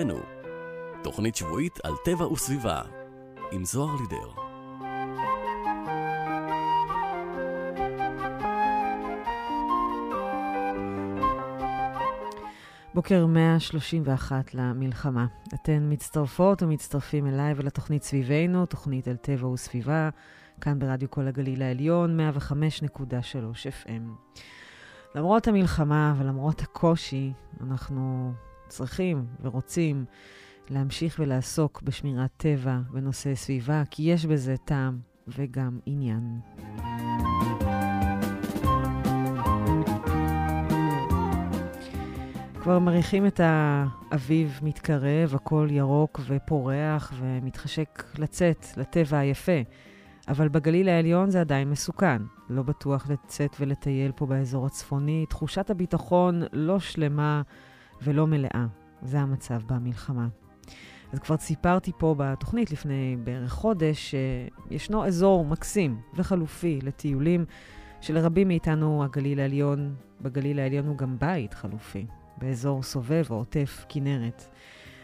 [0.00, 0.20] סביבנו.
[1.02, 2.82] תוכנית שבועית על טבע וסביבה,
[3.52, 4.30] עם זוהר לידר.
[12.94, 15.26] בוקר 131 למלחמה.
[15.54, 20.08] אתן מצטרפות ומצטרפים אליי ולתוכנית סביבנו, תוכנית על טבע וסביבה,
[20.60, 22.96] כאן ברדיו כל הגליל העליון, 105.3
[23.84, 24.32] FM.
[25.14, 28.32] למרות המלחמה ולמרות הקושי, אנחנו
[28.70, 30.04] צריכים ורוצים
[30.70, 36.40] להמשיך ולעסוק בשמירת טבע ונושאי סביבה, כי יש בזה טעם וגם עניין.
[42.62, 49.62] כבר מריחים את האביב מתקרב, הכל ירוק ופורח ומתחשק לצאת לטבע היפה.
[50.28, 52.22] אבל בגליל העליון זה עדיין מסוכן.
[52.50, 55.26] לא בטוח לצאת ולטייל פה באזור הצפוני.
[55.28, 57.42] תחושת הביטחון לא שלמה
[58.02, 58.66] ולא מלאה.
[59.02, 60.28] זה המצב במלחמה.
[61.12, 64.14] אז כבר סיפרתי פה בתוכנית לפני בערך חודש
[64.70, 67.44] שישנו אזור מקסים וחלופי לטיולים,
[68.00, 72.06] שלרבים מאיתנו הגליל העליון, בגליל העליון הוא גם בית חלופי,
[72.38, 74.48] באזור סובב או עוטף כנרת.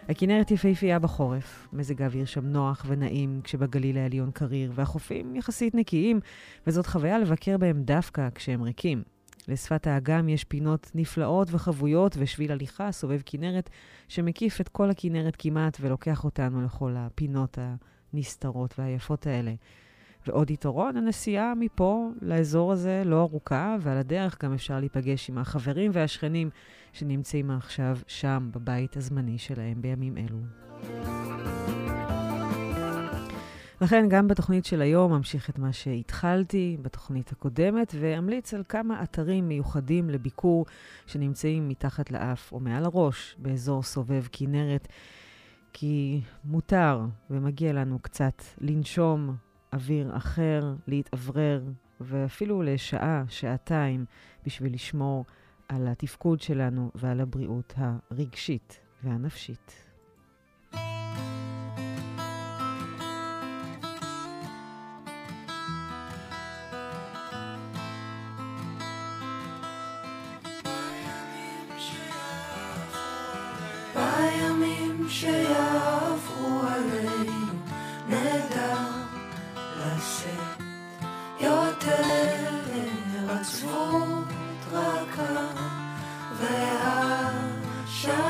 [0.09, 6.21] הכנרת יפהפייה בחורף, מזג האוויר שם נוח ונעים כשבגליל העליון קריר, והחופים יחסית נקיים,
[6.67, 9.16] וזאת חוויה לבקר בהם דווקא כשהם ריקים.
[9.49, 13.71] לשפת האגם יש פינות נפלאות וחבויות ושביל הליכה סובב כנרת,
[14.09, 17.59] שמקיף את כל הכנרת כמעט ולוקח אותנו לכל הפינות
[18.13, 19.55] הנסתרות והיפות האלה.
[20.27, 25.91] ועוד יתרון, הנסיעה מפה לאזור הזה לא ארוכה, ועל הדרך גם אפשר להיפגש עם החברים
[25.95, 26.51] והשכנים
[26.93, 31.86] שנמצאים עכשיו שם, בבית הזמני שלהם בימים אלו.
[33.81, 39.49] לכן גם בתוכנית של היום אמשיך את מה שהתחלתי בתוכנית הקודמת, ואמליץ על כמה אתרים
[39.49, 40.67] מיוחדים לביקור
[41.07, 44.89] שנמצאים מתחת לאף או מעל הראש באזור סובב כנרת,
[45.73, 47.01] כי מותר
[47.31, 49.37] ומגיע לנו קצת לנשום
[49.73, 51.63] אוויר אחר, להתאוורר,
[52.01, 54.05] ואפילו לשעה, שעתיים,
[54.47, 55.25] בשביל לשמור
[55.69, 59.86] על התפקוד שלנו ועל הבריאות הרגשית והנפשית.
[75.21, 77.55] שיעברו עלינו
[78.09, 78.77] נדע
[79.79, 80.63] לשאת
[81.41, 82.03] יותר
[83.29, 84.25] עצבות
[84.73, 85.47] רכה
[87.99, 88.27] והשמיים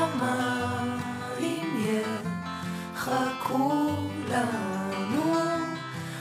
[2.95, 3.95] יחכו
[4.29, 5.35] לנו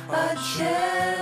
[0.09, 1.16] עד שנביא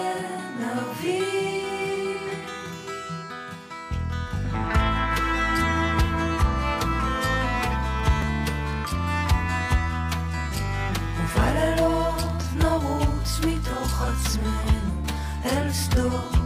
[15.56, 16.44] אל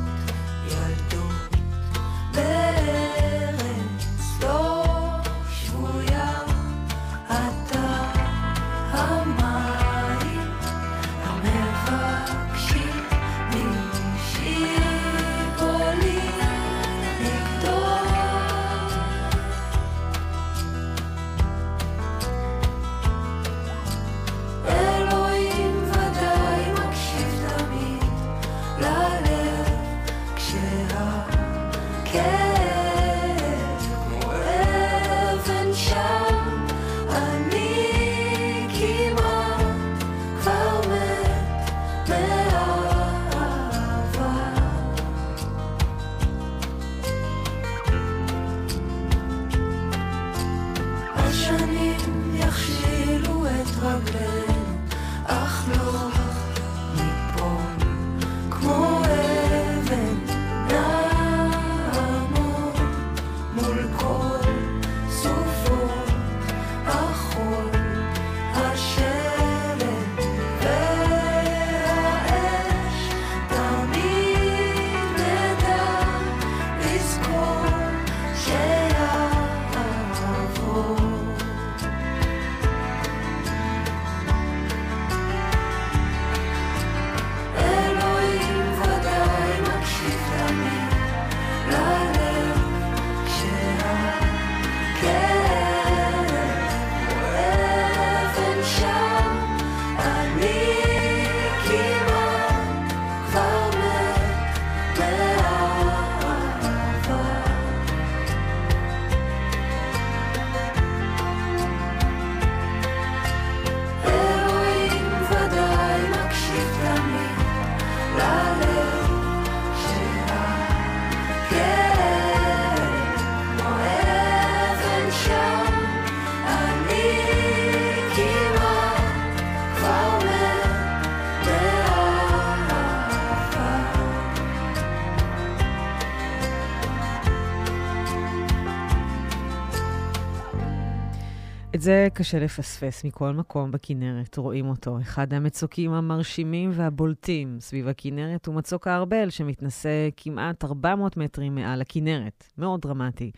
[141.88, 145.00] זה קשה לפספס מכל מקום בכנרת, רואים אותו.
[145.00, 152.44] אחד המצוקים המרשימים והבולטים סביב הכנרת הוא מצוק הארבל, שמתנשא כמעט 400 מטרים מעל הכנרת.
[152.58, 153.31] מאוד דרמטי.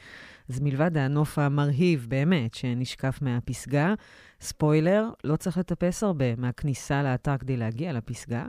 [0.49, 3.95] אז מלבד הנוף המרהיב באמת שנשקף מהפסגה,
[4.41, 8.47] ספוילר, לא צריך לטפס הרבה מהכניסה לאתר כדי להגיע לפסגה.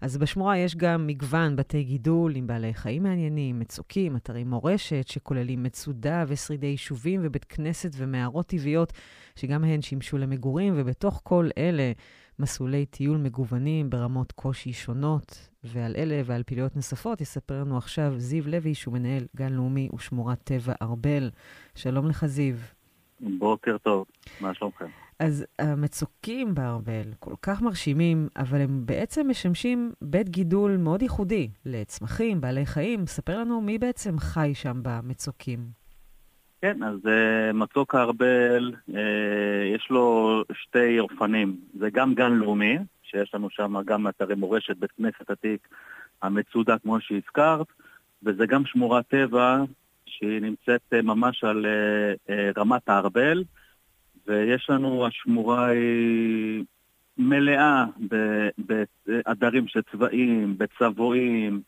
[0.00, 5.62] אז בשמורה יש גם מגוון בתי גידול עם בעלי חיים מעניינים, מצוקים, אתרי מורשת שכוללים
[5.62, 8.92] מצודה ושרידי יישובים ובית כנסת ומערות טבעיות
[9.38, 11.92] שגם הן שימשו למגורים, ובתוך כל אלה
[12.38, 15.48] מסלולי טיול מגוונים ברמות קושי שונות.
[15.64, 20.38] ועל אלה ועל פעילויות נוספות יספר לנו עכשיו זיו לוי, שהוא מנהל גן לאומי ושמורת
[20.44, 21.30] טבע ארבל.
[21.74, 22.54] שלום לך, זיו.
[23.20, 24.06] בוקר טוב,
[24.40, 24.86] מה שלומכם?
[25.18, 32.40] אז המצוקים בארבל כל כך מרשימים, אבל הם בעצם משמשים בית גידול מאוד ייחודי לצמחים,
[32.40, 33.06] בעלי חיים.
[33.06, 35.70] ספר לנו מי בעצם חי שם במצוקים.
[36.62, 38.94] כן, אז uh, מצוק הארבל, uh,
[39.74, 41.56] יש לו שתי אופנים.
[41.78, 45.68] זה גם גן לאומי, שיש לנו שם גם אתרי מורשת, בית כנסת עתיק,
[46.22, 47.66] המצודה כמו שהזכרת,
[48.22, 49.64] וזה גם שמורת טבע
[50.06, 53.44] שהיא נמצאת uh, ממש על uh, uh, רמת הארבל,
[54.26, 56.64] ויש לנו, השמורה היא
[57.18, 57.84] מלאה
[58.58, 61.67] בעדרים של צבעים, בצבועים, אה,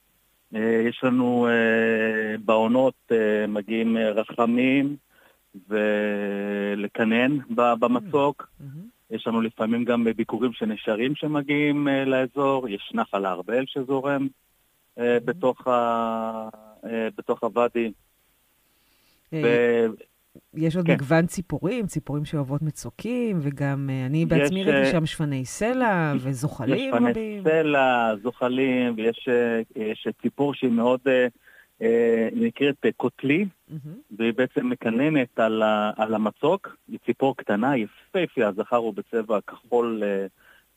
[0.59, 4.97] יש לנו אה, בעונות אה, מגיעים רחמים
[5.69, 8.49] ולקנן במצוק.
[9.11, 14.29] יש לנו לפעמים גם ביקורים של נשרים שמגיעים לאזור, יש נחל הארבל שזורם
[14.97, 16.49] בתוך, ה...
[17.17, 17.93] בתוך הוואדי.
[20.55, 20.93] יש עוד כן.
[20.93, 26.95] מגוון ציפורים, ציפורים שאוהבות מצוקים, וגם uh, אני בעצמי ראיתי uh, שם שפני סלע וזוחלים
[26.95, 27.07] רבים.
[27.07, 31.01] יש שפני סלע, זוחלים, ויש אה, יש ציפור שהיא מאוד,
[32.33, 33.75] נקראת כותלי, אהם.
[34.19, 36.77] והיא בעצם מקננת על, ה, על המצוק.
[36.89, 40.03] היא ציפור קטנה, יפהפייה, הזכר הוא בצבע כחול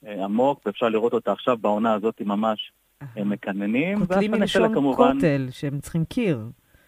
[0.04, 2.72] עמוק, ואפשר לראות אותה עכשיו בעונה הזאת ממש
[3.18, 4.00] מקננים.
[4.00, 5.14] כותלי מלשון כמובן...
[5.14, 6.40] כותל, שהם צריכים קיר.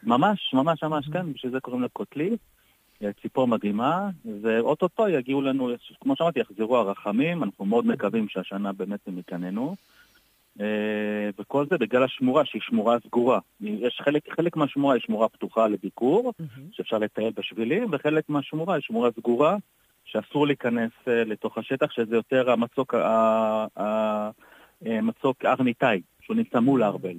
[0.03, 2.37] ממש, ממש, ממש, כן, בשביל זה קוראים לה כותלי.
[3.21, 4.09] ציפור מדהימה,
[4.41, 5.69] ואו-טו-טו יגיעו לנו,
[6.01, 9.75] כמו שאמרתי, יחזרו הרחמים, אנחנו מאוד מקווים שהשנה באמת הם יקננו.
[10.61, 13.39] אה, וכל זה בגלל השמורה, שהיא שמורה סגורה.
[13.61, 16.61] יש חלק, חלק מהשמורה היא שמורה פתוחה לביקור, mm-hmm.
[16.71, 19.57] שאפשר לטייל בשבילים, וחלק מהשמורה היא שמורה סגורה,
[20.05, 22.95] שאסור להיכנס אה, לתוך השטח, שזה יותר המצוק,
[24.85, 26.01] המצוק הר ניתאי.
[26.25, 27.17] שהוא נמצא מול הארבל.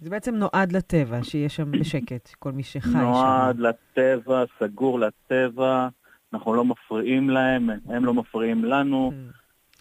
[0.00, 2.98] זה בעצם נועד לטבע, שיהיה שם בשקט, כל מי שחי שם.
[2.98, 5.88] נועד לטבע, סגור לטבע,
[6.32, 9.12] אנחנו לא מפריעים להם, הם לא מפריעים לנו,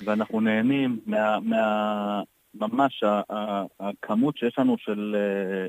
[0.05, 1.39] ואנחנו נהנים מה...
[1.39, 2.21] מה
[2.59, 3.03] ממש
[3.79, 5.67] הכמות שיש לנו של אה,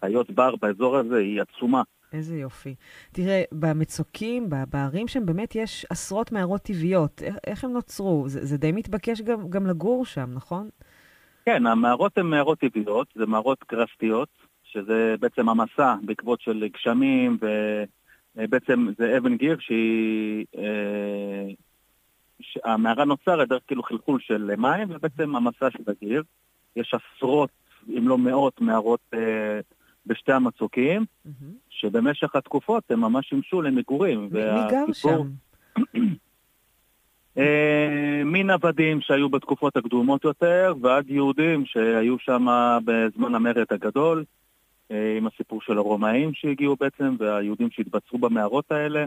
[0.00, 1.82] חיות בר באזור הזה היא עצומה.
[2.12, 2.74] איזה יופי.
[3.12, 7.22] תראה, במצוקים, בערים שם באמת יש עשרות מערות טבעיות.
[7.22, 8.24] איך, איך הם נוצרו?
[8.28, 10.68] זה, זה די מתבקש גם, גם לגור שם, נכון?
[11.44, 14.28] כן, המערות הן מערות טבעיות, זה מערות קרסטיות,
[14.64, 17.38] שזה בעצם המסע בעקבות של גשמים,
[18.36, 20.44] ובעצם זה אבן גיר שהיא...
[20.58, 21.48] אה,
[22.64, 26.22] המערה נוצרת דרך כאילו חלחול של מים, ובעצם המסע של הגיר.
[26.76, 27.50] יש עשרות,
[27.98, 29.60] אם לא מאות, מערות אה,
[30.06, 31.30] בשתי המצוקים, mm-hmm.
[31.70, 34.28] שבמשך התקופות הם ממש שימשו למגורים.
[34.32, 35.30] מי גר שם?
[37.40, 42.46] אה, מן עבדים שהיו בתקופות הקדומות יותר, ועד יהודים שהיו שם
[42.84, 44.24] בזמן המרד הגדול,
[44.90, 49.04] אה, עם הסיפור של הרומאים שהגיעו בעצם, והיהודים שהתבצרו במערות האלה.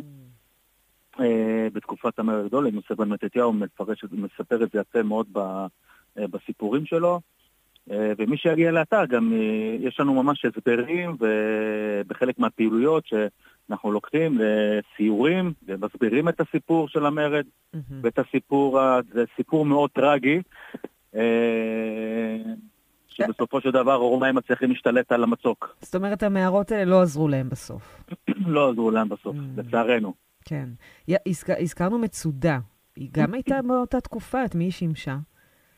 [1.19, 3.53] אה, בתקופת המרד הגדול, יוסף בן מתתיהו
[4.11, 5.27] מספר את זה יפה מאוד
[6.17, 7.19] בסיפורים שלו.
[7.87, 9.33] ומי שיגיע לאתר, גם
[9.79, 13.03] יש לנו ממש הסברים ובחלק מהפעילויות
[13.70, 17.77] אנחנו לוקחים לסיורים ומסבירים את הסיפור של המרד mm-hmm.
[18.01, 18.79] ואת הסיפור,
[19.13, 20.41] זה סיפור מאוד טרגי,
[21.15, 22.38] אה,
[23.08, 25.75] שבסופו של דבר הרומאים מצליחים להשתלט על המצוק.
[25.82, 28.03] זאת אומרת, המערות האלה לא עזרו להם בסוף.
[28.48, 29.62] לא עזרו להם בסוף, mm-hmm.
[29.62, 30.13] לצערנו.
[30.46, 30.70] כן.
[31.27, 31.50] הזכ...
[31.50, 32.60] הזכרנו מצודה.
[32.96, 35.17] היא גם הייתה באותה תקופה, את מי היא שימשה?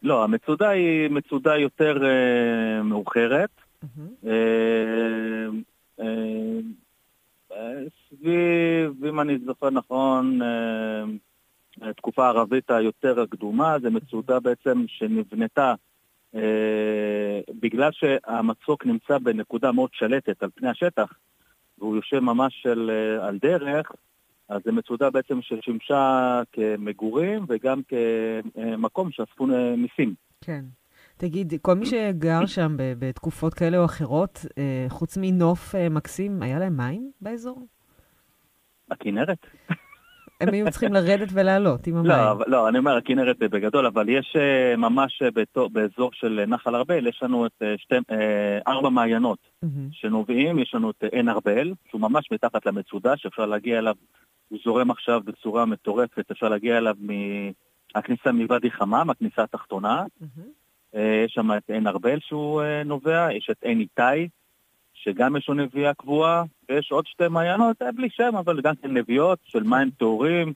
[0.03, 3.49] לא, המצודה היא מצודה יותר אה, מאוחרת.
[3.83, 4.27] Mm-hmm.
[4.27, 5.47] אה,
[5.99, 6.59] אה,
[8.09, 10.39] סביב, אם אני זוכר נכון,
[11.81, 15.73] התקופה אה, הערבית היותר הקדומה, זה מצודה בעצם שנבנתה
[16.35, 21.13] אה, בגלל שהמצוק נמצא בנקודה מאוד שלטת על פני השטח,
[21.77, 23.91] והוא יושב ממש של, אה, על דרך,
[24.49, 29.47] אז זו מצודה בעצם ששימשה כמגורים וגם כמקום שאספו
[29.77, 30.13] מיסים.
[30.41, 30.65] כן.
[31.17, 36.59] תגיד, כל מי שגר שם בתקופות כאלה או אחרות, אה, חוץ מנוף אה, מקסים, היה
[36.59, 37.67] להם מים באזור?
[38.91, 39.47] הכנרת.
[40.41, 42.09] הם היו צריכים לרדת ולעלות עם המים.
[42.09, 47.07] לא, לא, אני אומר, הכנרת בגדול, אבל יש אה, ממש בתו- באזור של נחל ארבל,
[47.07, 47.95] יש לנו את שתי,
[48.67, 49.89] ארבע מעיינות מהמם.
[49.91, 53.95] שנובעים, יש לנו את עין ארבל, שהוא ממש מתחת למצודה, שאפשר להגיע אליו,
[54.49, 56.95] הוא זורם עכשיו בצורה מטורפת, אפשר להגיע אליו
[57.95, 60.49] מהכניסה מוואדי חמם, הכניסה התחתונה, מהמם.
[60.95, 64.27] אה, יש שם את עין ארבל שהוא אה, נובע, יש את עין איתי,
[64.93, 68.97] שגם יש לו נביאה קבועה, ויש עוד שתי מעיינות, אה, בלי שם, אבל גם כן
[68.97, 70.53] נביאות של מים טהורים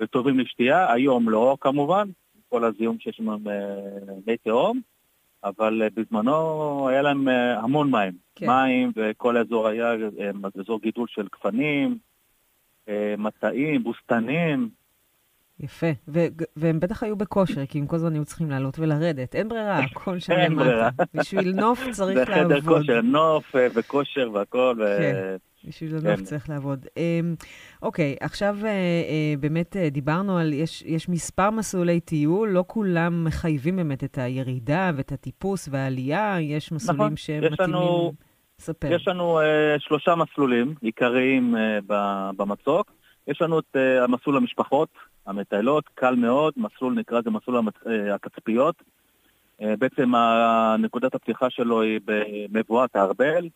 [0.00, 0.92] וטובים לשתייה.
[0.92, 2.08] היום לא, כמובן,
[2.48, 4.80] כל הזיהום שיש שם במי תהום,
[5.44, 8.12] אבל בזמנו היה להם המון מים.
[8.34, 8.46] כן.
[8.46, 9.94] מים, וכל האזור היה
[10.60, 11.98] אזור גידול של גפנים,
[13.18, 14.68] מטעים, בוסתנים.
[15.60, 15.86] יפה.
[16.08, 19.34] ו- והם בטח היו בכושר, כי הם כל הזמן היו צריכים לעלות ולרדת.
[19.34, 20.64] אין ברירה, הכל שם אין למטה.
[20.64, 20.90] ברירה.
[21.14, 22.78] בשביל נוף צריך זה חדר לעבוד.
[22.78, 24.76] כושר, נוף אה, וכושר והכל.
[24.80, 25.36] ו- כן.
[25.68, 26.24] בשביל הנוף כן.
[26.24, 26.86] צריך לעבוד.
[26.96, 27.34] אמ,
[27.82, 33.76] אוקיי, עכשיו אה, אה, באמת דיברנו על, יש, יש מספר מסלולי טיול, לא כולם מחייבים
[33.76, 37.74] באמת את הירידה ואת הטיפוס והעלייה, יש מסלולים נכון, שהם יש מתאימים...
[37.74, 38.12] לנו-
[38.58, 38.92] ספר.
[38.92, 39.44] יש לנו אה,
[39.78, 41.54] שלושה מסלולים עיקריים
[41.86, 42.92] ב- במצוק.
[43.28, 44.88] יש לנו את אה, המסלול המשפחות,
[45.26, 48.82] המטיילות, קל מאוד, מסלול נקרא לזה מסלול המצ- אה, התצפיות.
[49.62, 50.12] אה, בעצם
[50.78, 53.48] נקודת הפתיחה שלו היא במבואת הארבל.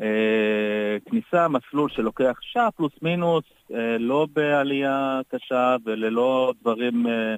[0.00, 7.34] אה, כניסה, מסלול שלוקח שעה פלוס מינוס, אה, לא בעלייה קשה וללא דברים אה,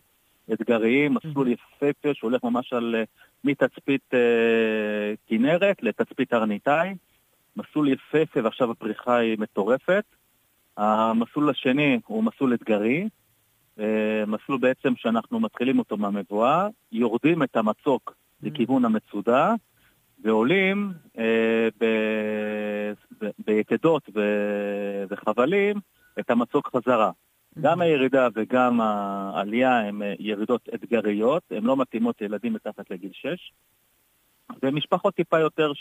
[0.52, 2.94] אתגריים, מסלול יפהפה שהולך ממש על
[3.44, 4.10] מתצפית
[5.26, 6.94] כנרת לתצפית הרניתאי.
[7.56, 10.04] מסלול יפהפה ועכשיו הפריחה היא מטורפת.
[10.76, 13.08] המסלול השני הוא מסלול אתגרי,
[13.78, 19.54] אה, מסלול בעצם שאנחנו מתחילים אותו מהמבואה, יורדים את המצוק לכיוון המצודה
[20.22, 22.92] ועולים אה, ב-
[23.24, 25.76] ב- ביתדות ו- וחבלים
[26.20, 27.10] את המצוק חזרה.
[27.60, 33.52] גם הירידה וגם העלייה הן אה, ירידות אתגריות, הן לא מתאימות לילדים מתחת לגיל 6.
[34.62, 35.72] ומשפחות טיפה יותר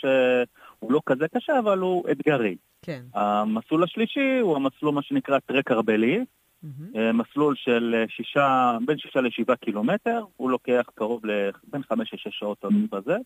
[0.84, 2.56] שהוא לא כזה קשה, אבל הוא אתגרי.
[2.82, 3.02] כן.
[3.14, 6.24] המסלול השלישי הוא המסלול מה שנקרא טרק ארבלי.
[6.96, 11.50] אה, מסלול של אה, שישה, בין שישה לשבעה קילומטר, הוא לוקח קרוב ל...
[11.72, 13.16] בין חמש לשש שעות תלוי בזה.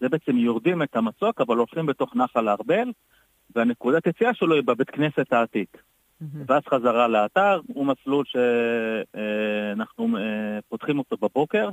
[0.00, 2.92] זה בעצם יורדים את המצוק, אבל הולכים בתוך נחל הארבל,
[3.56, 5.82] והנקודת יציאה שלו היא בבית כנסת העתיק.
[6.20, 6.44] מהמם.
[6.48, 10.16] ואז חזרה לאתר, הוא מסלול שאנחנו
[10.68, 11.68] פותחים אותו בבוקר,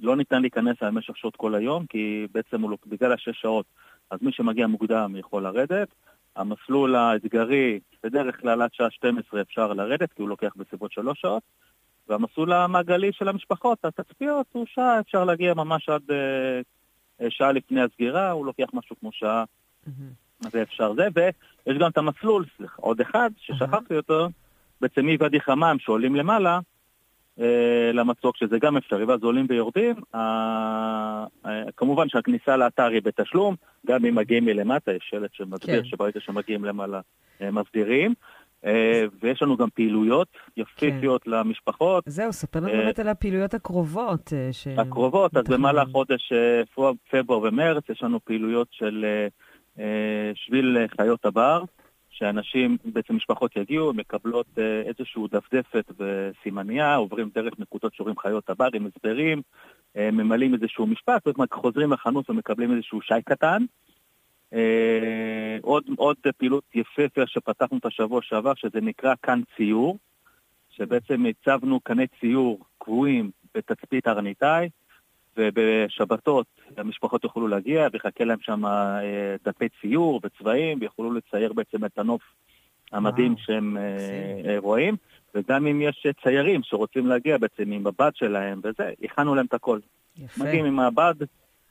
[0.00, 3.66] לא ניתן להיכנס על במשך שעות כל היום, כי בעצם הוא, לא- בגלל השש שעות,
[4.10, 5.88] אז מי שמגיע מוקדם יכול לרדת.
[6.36, 11.42] המסלול האתגרי, בדרך כלל עד שעה 12 אפשר לרדת, כי הוא לוקח בסביבות שלוש שעות.
[12.08, 16.60] והמסלול המעגלי של המשפחות, התצפיות, הוא שעה, אפשר להגיע ממש עד אה,
[17.20, 19.44] אה, שעה לפני הסגירה, הוא לוקח משהו כמו שעה
[19.86, 20.10] מהמם.
[20.44, 24.28] אז אפשר זה, ויש גם את המסלול, סליחה, עוד אחד ששכחתי אותו,
[24.80, 26.60] בעצם מוואדי חמם שעולים למעלה
[27.92, 29.94] למצוק, שזה גם אפשרי, ואז עולים ויורדים.
[30.14, 30.20] אה,
[31.46, 33.54] אה, כמובן שהכניסה לאתר היא בתשלום,
[33.86, 35.88] גם אם מגיעים מלמטה, יש שלט שמסביר כן.
[35.88, 37.00] שברגע שמגיעים למעלה
[37.42, 38.14] אה, מסדירים.
[38.66, 42.04] אה, ויש לנו גם פעילויות יפיפיות למשפחות.
[42.06, 44.32] זהו, ספר לנו אה, באמת על הפעילויות הקרובות.
[44.32, 45.44] אה, ש- הקרובות, אז.
[45.48, 49.28] במהלך חודש אה, פב- פברואר ומרץ יש לנו פעילויות של אה,
[49.84, 51.62] אה, שביל אה, חיות הבר,
[52.18, 58.68] שאנשים, בעצם משפחות יגיעו, מקבלות אה, איזשהו דפדפת וסימניה, עוברים דרך נקודות שורים חיות הבר
[58.74, 59.42] עם הסברים,
[59.96, 63.64] אה, ממלאים איזשהו משפט, ואז חוזרים לחנות ומקבלים איזשהו שי קטן.
[64.52, 69.98] אה, עוד, עוד פעילות יפהפה שפתחנו את השבוע שעבר, שזה נקרא כאן ציור,
[70.70, 74.68] שבעצם הצבנו קני ציור קבועים בתצפית הרניתאי,
[75.36, 81.98] ובשבתות המשפחות יוכלו להגיע ויחכה להם שם אה, דפי ציור וצבעים, ויוכלו לצייר בעצם את
[81.98, 82.22] הנוף
[82.92, 84.50] המדהים וואו, שהם אה, מקסים.
[84.50, 84.96] אה, רואים.
[85.34, 89.78] וגם אם יש ציירים שרוצים להגיע בעצם עם הבד שלהם וזה, הכנו להם את הכל.
[90.18, 90.44] יפה.
[90.44, 91.14] מגיעים עם הבד,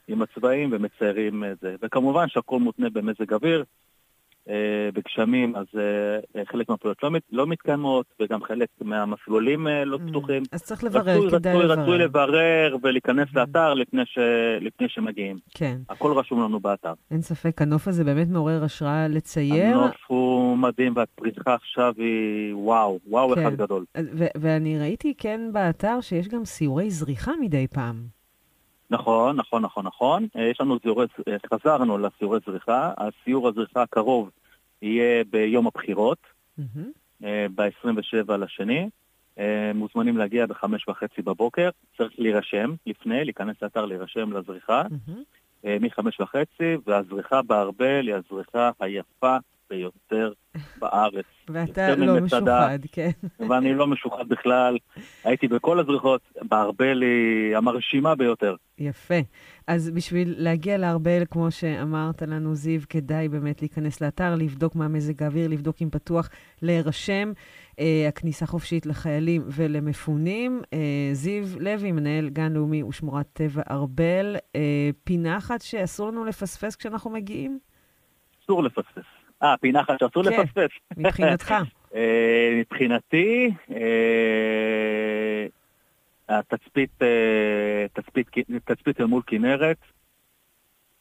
[0.08, 1.76] עם הצבעים ומציירים את זה.
[1.82, 3.64] וכמובן שהכל מותנה במזג אוויר, אה,
[4.94, 5.66] בגשמים, אז
[6.36, 10.42] אה, חלק מהפעולות לא, מת- לא מתקיימות, וגם חלק מהמסלולים אה, לא Mm, פתוחים.
[10.52, 11.82] אז צריך לברר, רצוי, כדאי רצוי, לברר.
[11.82, 13.38] רצוי לברר ולהיכנס Mhm.
[13.38, 14.18] לאתר לפני, ש...
[14.60, 15.36] לפני שמגיעים.
[15.54, 16.92] כן, הכל רשום לנו באתר.
[17.10, 19.78] אין ספק, הנוף הזה באמת מעורר השראה לצייר.
[19.78, 23.40] הנוף הוא מדהים והפריחה עכשיו היא וואו, וואו כן.
[23.46, 23.84] אחד גדול.
[24.12, 28.15] ו- ואני ראיתי כן באתר שיש גם סיורי זריחה מדי פעם.
[28.90, 30.26] נכון, נכון, נכון, נכון.
[30.36, 32.92] אה, יש לנו סיורי, אה, חזרנו לסיורי זריחה.
[32.98, 34.30] הסיור הזריחה הקרוב
[34.82, 36.18] יהיה ביום הבחירות,
[36.58, 36.90] מהמם.
[37.54, 38.88] ב-27 לשני.
[39.74, 41.70] מוזמנים להגיע בחמש וחצי בבוקר.
[41.96, 44.82] צריך להירשם לפני, להיכנס לאתר להירשם לזריחה.
[45.66, 49.36] אה, מחמש וחצי, והזריחה בארבל היא הזריחה היפה
[49.70, 50.32] ביותר
[50.78, 51.24] בארץ.
[51.48, 52.40] ואתה לא ממצדה.
[52.40, 53.10] משוחד, כן.
[53.48, 54.76] ואני לא משוחד בכלל.
[55.24, 58.54] הייתי בכל הזריחות, בארבל היא המרשימה ביותר.
[58.78, 59.14] יפה.
[59.66, 65.22] אז בשביל להגיע לארבל, כמו שאמרת לנו, זיו, כדאי באמת להיכנס לאתר, לבדוק מה מזג
[65.22, 66.28] האוויר, לבדוק אם פתוח,
[66.62, 67.32] להירשם.
[67.78, 70.62] אה, הכניסה חופשית לחיילים ולמפונים.
[70.72, 74.36] אה, זיו לוי, מנהל גן לאומי ושמורת טבע ארבל.
[74.56, 77.58] אה, פינה אחת שאסור לנו לפספס כשאנחנו מגיעים?
[78.44, 79.15] אסור לפספס.
[79.42, 80.40] אה, פינה אחת שאסור כן.
[80.40, 80.70] לפספס.
[80.96, 81.54] מבחינתך.
[81.94, 85.46] אה, מבחינתי, אה,
[86.28, 88.26] התצפית, אה, תצפית,
[88.64, 89.76] תצפית אל מול כנרת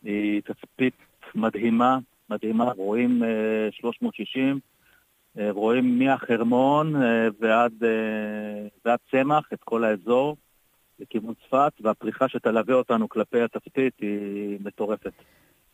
[0.04, 0.94] היא תצפית
[1.36, 1.98] מדהימה,
[2.30, 4.60] מדהימה, רואים אה, 360,
[5.38, 6.96] אה, רואים מהחרמון
[7.40, 7.74] ועד,
[8.86, 10.38] ועד צמח את כל האזור
[11.00, 15.14] לכיוון צפת, והפריחה שתלווה אותנו כלפי התצפית היא מטורפת.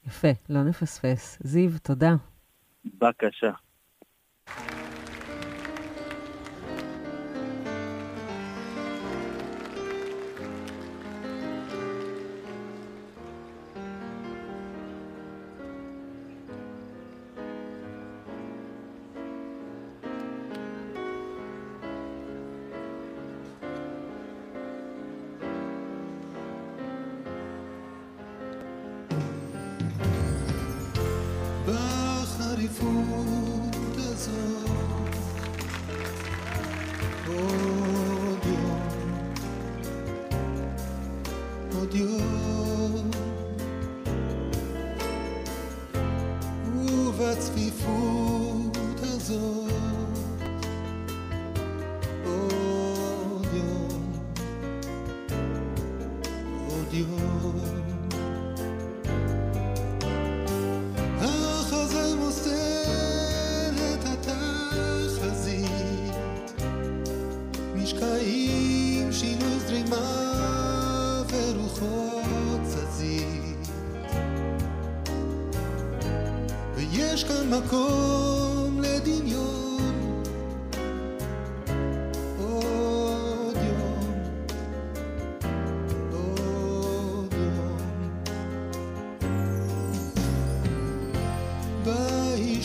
[0.07, 1.39] יפה, לא נפספס.
[1.41, 2.15] זיו, תודה.
[2.85, 3.51] בבקשה.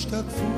[0.06, 0.55] stad voelt.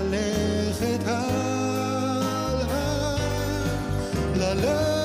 [0.00, 2.66] ללכת הלאה
[4.36, 4.95] ללכת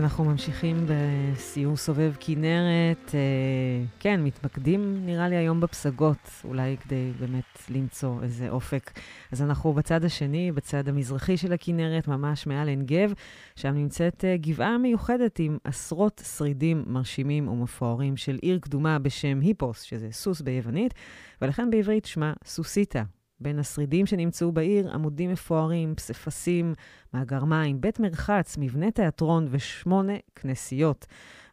[0.00, 3.14] ואנחנו ממשיכים בסיור סובב כנרת.
[3.14, 8.90] אה, כן, מתמקדים נראה לי היום בפסגות, אולי כדי באמת למצוא איזה אופק.
[9.32, 13.12] אז אנחנו בצד השני, בצד המזרחי של הכנרת, ממש מעל עין גב,
[13.56, 19.82] שם נמצאת אה, גבעה מיוחדת עם עשרות שרידים מרשימים ומפוארים של עיר קדומה בשם היפוס,
[19.82, 20.94] שזה סוס ביוונית,
[21.42, 23.02] ולכן בעברית שמה סוסיתא.
[23.40, 26.74] בין השרידים שנמצאו בעיר, עמודים מפוארים, פסיפסים,
[27.14, 31.06] מאגר מים, בית מרחץ, מבנה תיאטרון ושמונה כנסיות.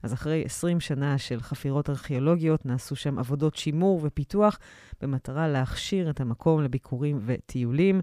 [0.04, 4.60] אז אחרי 20 שנה של חפירות ארכיאולוגיות, נעשו שם עבודות שימור ופיתוח
[5.02, 8.02] במטרה להכשיר את המקום לביקורים וטיולים.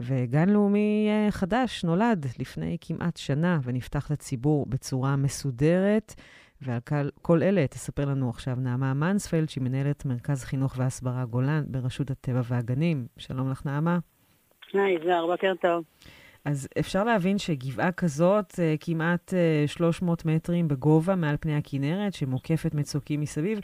[0.00, 6.14] וגן לאומי אה, חדש נולד לפני כמעט שנה ונפתח לציבור בצורה מסודרת.
[6.62, 11.64] ועל כל, כל אלה תספר לנו עכשיו נעמה מנספלד, שהיא מנהלת מרכז חינוך והסברה גולן
[11.66, 13.06] ברשות הטבע והגנים.
[13.18, 13.98] שלום לך, נעמה.
[14.72, 15.84] היי, זוהר, בוקר טוב.
[16.44, 22.74] אז אפשר להבין שגבעה כזאת, אה, כמעט אה, 300 מטרים בגובה מעל פני הכנרת, שמוקפת
[22.74, 23.58] מצוקים מסביב,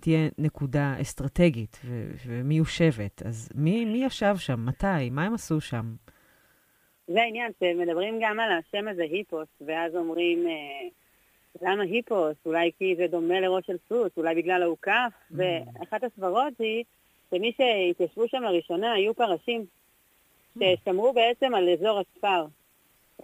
[0.00, 3.22] תהיה נקודה אסטרטגית ו- ומיושבת.
[3.26, 4.66] אז מי, מי ישב שם?
[4.66, 5.10] מתי?
[5.10, 5.94] מה הם עשו שם?
[7.06, 10.88] זה העניין, שמדברים גם על השם הזה היפוס, ואז אומרים, אה,
[11.62, 12.36] למה היפוס?
[12.46, 16.84] אולי כי זה דומה לראש של סוס, אולי בגלל ההוקף, ואחת הסברות היא
[17.30, 19.64] שמי שהתיישבו שם לראשונה היו פרשים,
[20.58, 22.46] ששמרו בעצם על אזור הספר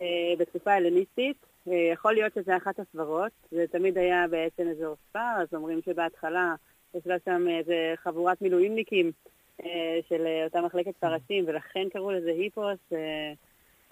[0.01, 1.37] אה, בתקופה הלניסטית.
[1.69, 6.55] אה, יכול להיות שזה אחת הסברות, זה תמיד היה בעצם אזור ספר, אז אומרים שבהתחלה
[6.95, 9.13] ישבה שם איזה חבורת מילואימניקים
[9.65, 12.79] אה, של אותה מחלקת פרשים, ולכן קראו לזה היפוס.
[12.93, 13.33] אה,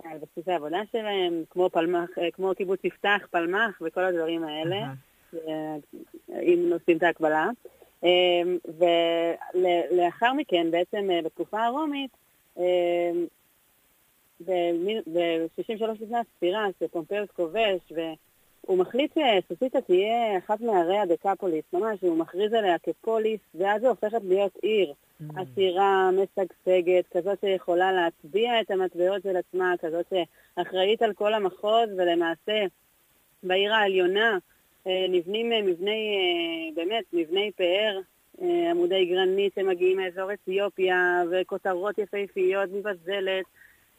[0.04, 4.86] על בסיס העבודה שלהם, כמו, פלמח, אה, כמו קיבוץ יפתח, פלמח וכל הדברים האלה.
[5.34, 5.76] אה,
[6.42, 7.50] אם עושים את ההקבלה.
[8.04, 8.42] אה,
[9.94, 12.10] ולאחר מכן, בעצם אה, בתקופה הרומית,
[12.58, 13.10] אה,
[14.46, 17.92] ב-63 לפני הספירה, שפומפאוס כובש,
[18.64, 24.20] והוא מחליט שסוסיתא תהיה אחת מערי הדקפוליס, ממש, הוא מכריז עליה כפוליס, ואז היא הופכת
[24.24, 24.94] להיות עיר.
[25.36, 32.64] עשירה, משגשגת, כזאת שיכולה להטביע את המטבעות של עצמה, כזאת שאחראית על כל המחוז, ולמעשה
[33.42, 34.38] בעיר העליונה
[34.86, 38.00] אה, נבנים אה, מבני, אה, באמת, מבני פאר,
[38.42, 43.44] אה, עמודי גרנית שמגיעים מאזור אתיופיה, וכותרות יפהפיות מבזלת,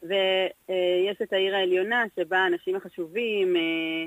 [0.02, 4.06] ויש את העיר העליונה שבה האנשים החשובים אה, אה,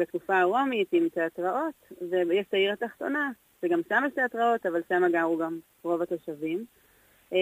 [0.00, 3.30] בתקופה הרומית עם תיאטראות, ויש את העיר התחתונה,
[3.62, 6.64] וגם שם יש תיאטראות, אבל שם גרו גם רוב התושבים.
[7.32, 7.38] אה,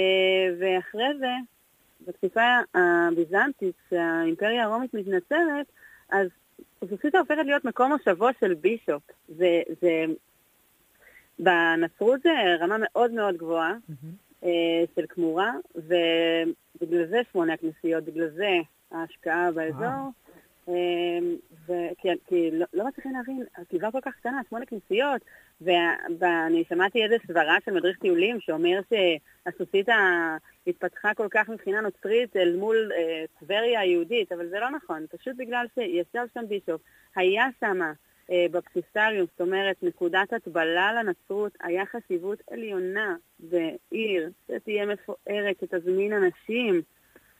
[0.58, 1.32] ואחרי זה,
[2.06, 5.66] בתקופה הביזנטית, כשהאימפריה הרומית מתנצרת,
[6.10, 6.28] אז
[6.88, 9.02] סוסיתא הופכת להיות מקום מושבו של בישופ.
[9.28, 10.04] זה, זה,
[11.38, 13.74] בנצרות זה רמה מאוד מאוד גבוהה
[14.44, 18.56] אה, של כמורה, ובגלל זה שמונה הכנסיות, בגלל זה
[18.90, 19.80] ההשקעה באזור.
[19.80, 20.10] וואו.
[21.66, 25.22] וכי כי לא, לא מצליחים להבין, הסביבה כל כך קטנה, שמונה כנסיות,
[26.18, 29.92] ואני שמעתי איזה סברה של מדריך טיולים שאומר שהסוסיתא
[30.66, 35.36] התפתחה כל כך מבחינה נוצרית אל מול אה, טבריה היהודית, אבל זה לא נכון, פשוט
[35.36, 36.80] בגלל שישב שם בישוף,
[37.16, 37.80] היה שם
[38.30, 46.82] אה, בפסיסריום, זאת אומרת נקודת הטבלה לנצרות, היה חשיבות עליונה בעיר שתהיה מפוארת, שתזמין אנשים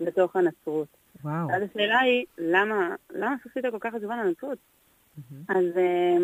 [0.01, 1.00] לתוך הנצרות.
[1.25, 1.53] וואו.
[1.55, 4.59] אז השאלה היא, למה, למה סוסיתא כל כך חשובה לנצרות?
[5.49, 6.17] אז אה,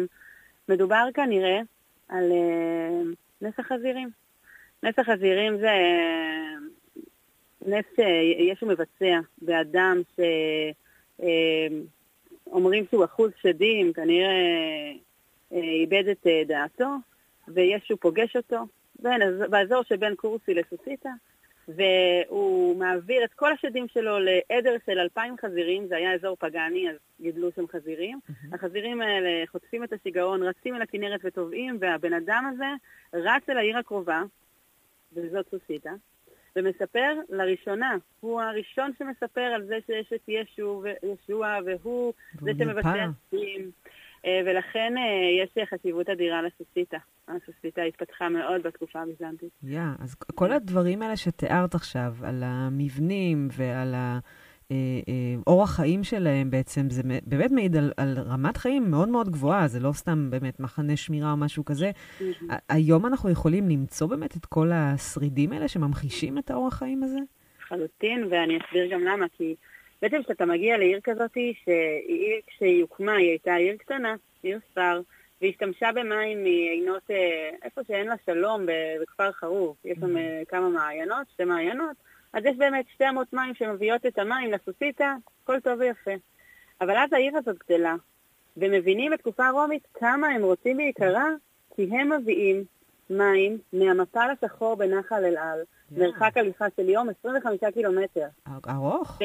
[0.68, 1.60] מדובר כנראה
[2.08, 3.00] על אה,
[3.42, 4.10] נס החזירים.
[4.82, 6.54] נס החזירים זה אה,
[7.66, 10.00] נס שישו מבצע באדם
[12.48, 14.32] שאומרים שהוא אחוז שדים, כנראה
[15.52, 16.88] אה, איבד את אה, דעתו,
[17.48, 18.66] וישו פוגש אותו
[19.02, 21.08] בין- באזור שבין קורסי לסוסיתא,
[21.68, 26.96] והוא מעביר את כל השדים שלו לעדר של אלפיים חזירים, זה היה אזור פגאני, אז
[27.20, 28.20] גידלו שם חזירים.
[28.52, 32.66] החזירים האלה חוטפים את השיגעון, רצים אל הכנרת וטובעים, והבן אדם הזה
[33.14, 34.22] רץ אל העיר הקרובה,
[35.12, 35.90] וזאת סוסיתא,
[36.56, 43.06] ומספר לראשונה, הוא הראשון שמספר על זה שיש את ישו וישוע, והוא זה שמבצע.
[43.32, 43.70] ניסים.
[44.26, 46.98] אה, ולכן אה, יש חשיבות אדירה לסוסיתא.
[47.28, 49.50] הסוסיתא התפתחה מאוד בתקופה הביזנטית.
[49.62, 54.18] יא, אז כל הדברים האלה שתיארת עכשיו, על המבנים ועל ה...
[54.70, 54.76] אה,
[55.08, 59.68] אה, אורח חיים שלהם בעצם, זה באמת מעיד על, על רמת חיים מאוד מאוד גבוהה,
[59.68, 61.90] זה לא סתם באמת מחנה שמירה או משהו כזה.
[62.68, 67.18] היום אנחנו יכולים למצוא באמת את כל השרידים האלה שממחישים את האורח חיים הזה?
[67.62, 69.54] לחלוטין, ואני אסביר גם למה, כי
[70.02, 75.00] בעצם כשאתה מגיע לעיר כזאת, שהיא, כשהיא הוקמה, היא הייתה עיר קטנה, עיר ספר,
[75.42, 78.66] והשתמשה במים מעינות, אה, איפה שאין לה שלום,
[79.02, 79.76] בכפר חרוב.
[79.84, 81.96] יש שם אה, כמה מעיינות, שתי מעיינות,
[82.32, 86.10] אז יש באמת שתי אמות מים שמביאות את המים לסוסיתא, הכל טוב ויפה.
[86.80, 87.94] אבל אז העיר הזאת גדלה,
[88.56, 91.24] ומבינים בתקופה הרומית כמה הם רוצים בעיקרה,
[91.76, 92.64] כי הם מביאים
[93.10, 95.98] מים מהמפל השחור בנחל אל על, יא.
[95.98, 98.26] מרחק הליכה של יום 25 קילומטר,
[98.68, 99.18] ארוך?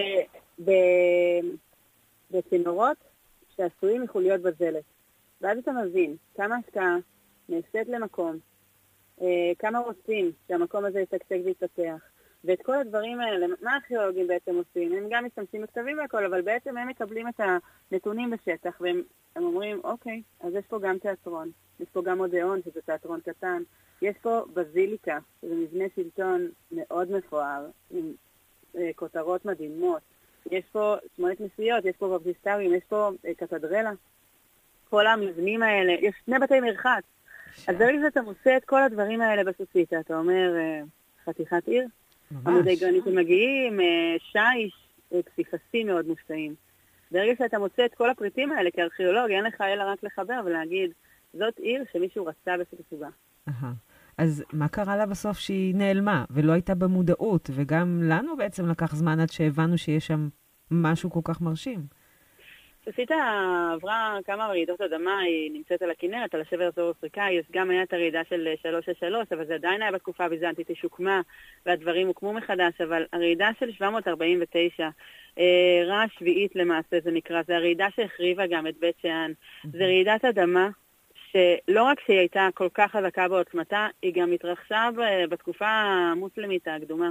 [2.32, 2.98] בצינורות
[3.56, 4.84] שעשויים מחוליות בזלת.
[5.42, 6.98] ואז אתה מבין כמה השקעה
[7.50, 8.38] נעשית למקום,
[9.22, 12.02] אה, כמה רוצים שהמקום הזה ישגשג ויתפתח.
[12.44, 14.94] ואת כל הדברים האלה, מה הארכיאולוגים בעצם עושים?
[14.94, 17.40] הם גם משתמשים בכתבים והכל, אבל בעצם הם מקבלים את
[17.92, 19.02] הנתונים בשטח, והם
[19.36, 23.64] הם אומרים, אוקיי, אז יש פה גם תיאטרון, יש פה גם אודיאון, שזה תיאטרון קטן,
[24.02, 28.14] יש פה בזיליקה, שזה מבנה שלטון מאוד מפואר, עם
[28.78, 30.02] אה, כותרות מדהימות,
[30.52, 33.92] יש פה שמונה כנסיות, יש פה בבטיסטרים, יש פה אה, קתדרלה.
[34.92, 37.04] כל המבנים האלה, יש שני בתי מרחץ.
[37.68, 40.82] אז ברגע שאתה מוצא את כל הדברים האלה בסוסיתא, אתה אומר, אה,
[41.26, 41.88] חתיכת עיר,
[42.46, 42.82] עמודי ממש.
[42.82, 43.86] גרנית שמגיעים, אה,
[44.20, 46.56] שיש, אה, פסיפסים מאוד מופתעים.
[47.12, 50.92] ברגע שאתה מוצא את כל הפריטים האלה כארכיאולוג, אין לך אלא רק לחבר ולהגיד,
[51.34, 53.10] זאת עיר שמישהו רצה בסוגה.
[53.48, 53.74] אהה.
[54.18, 59.20] אז מה קרה לה בסוף שהיא נעלמה ולא הייתה במודעות, וגם לנו בעצם לקח זמן
[59.20, 60.30] עד שהבנו שיש שם
[60.72, 62.01] משהו כל כך מרשים.
[62.92, 63.14] סוסיתא
[63.74, 67.94] עברה כמה רעידות אדמה, היא נמצאת על הכנרת, על השבר הסורי-אפריקאי, אז גם היה את
[67.94, 71.22] הרעידה של 363, אבל זה עדיין היה בתקופה הביזנטית, היא שוקמה
[71.66, 74.90] והדברים הוקמו מחדש, אבל הרעידה של 749,
[75.38, 75.44] אה,
[75.86, 79.32] רע שביעית למעשה זה נקרא, זה הרעידה שהחריבה גם את בית שאן.
[79.64, 80.70] זה רעידת אדמה
[81.32, 84.90] שלא רק שהיא הייתה כל כך חזקה בעוצמתה, היא גם התרחשה
[85.30, 87.10] בתקופה המוסלמית הקדומה.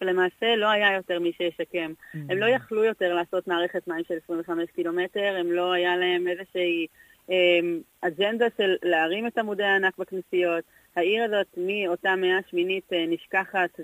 [0.00, 1.92] ולמעשה לא היה יותר מי שישקם.
[2.14, 6.86] הם לא יכלו יותר לעשות מערכת מים של 25 קילומטר, הם לא היה להם איזושהי
[7.30, 10.64] אמ, אג'נדה של להרים את עמודי הענק בכנסיות.
[10.96, 13.80] העיר הזאת מאותה מאה שמינית אה, נשכחת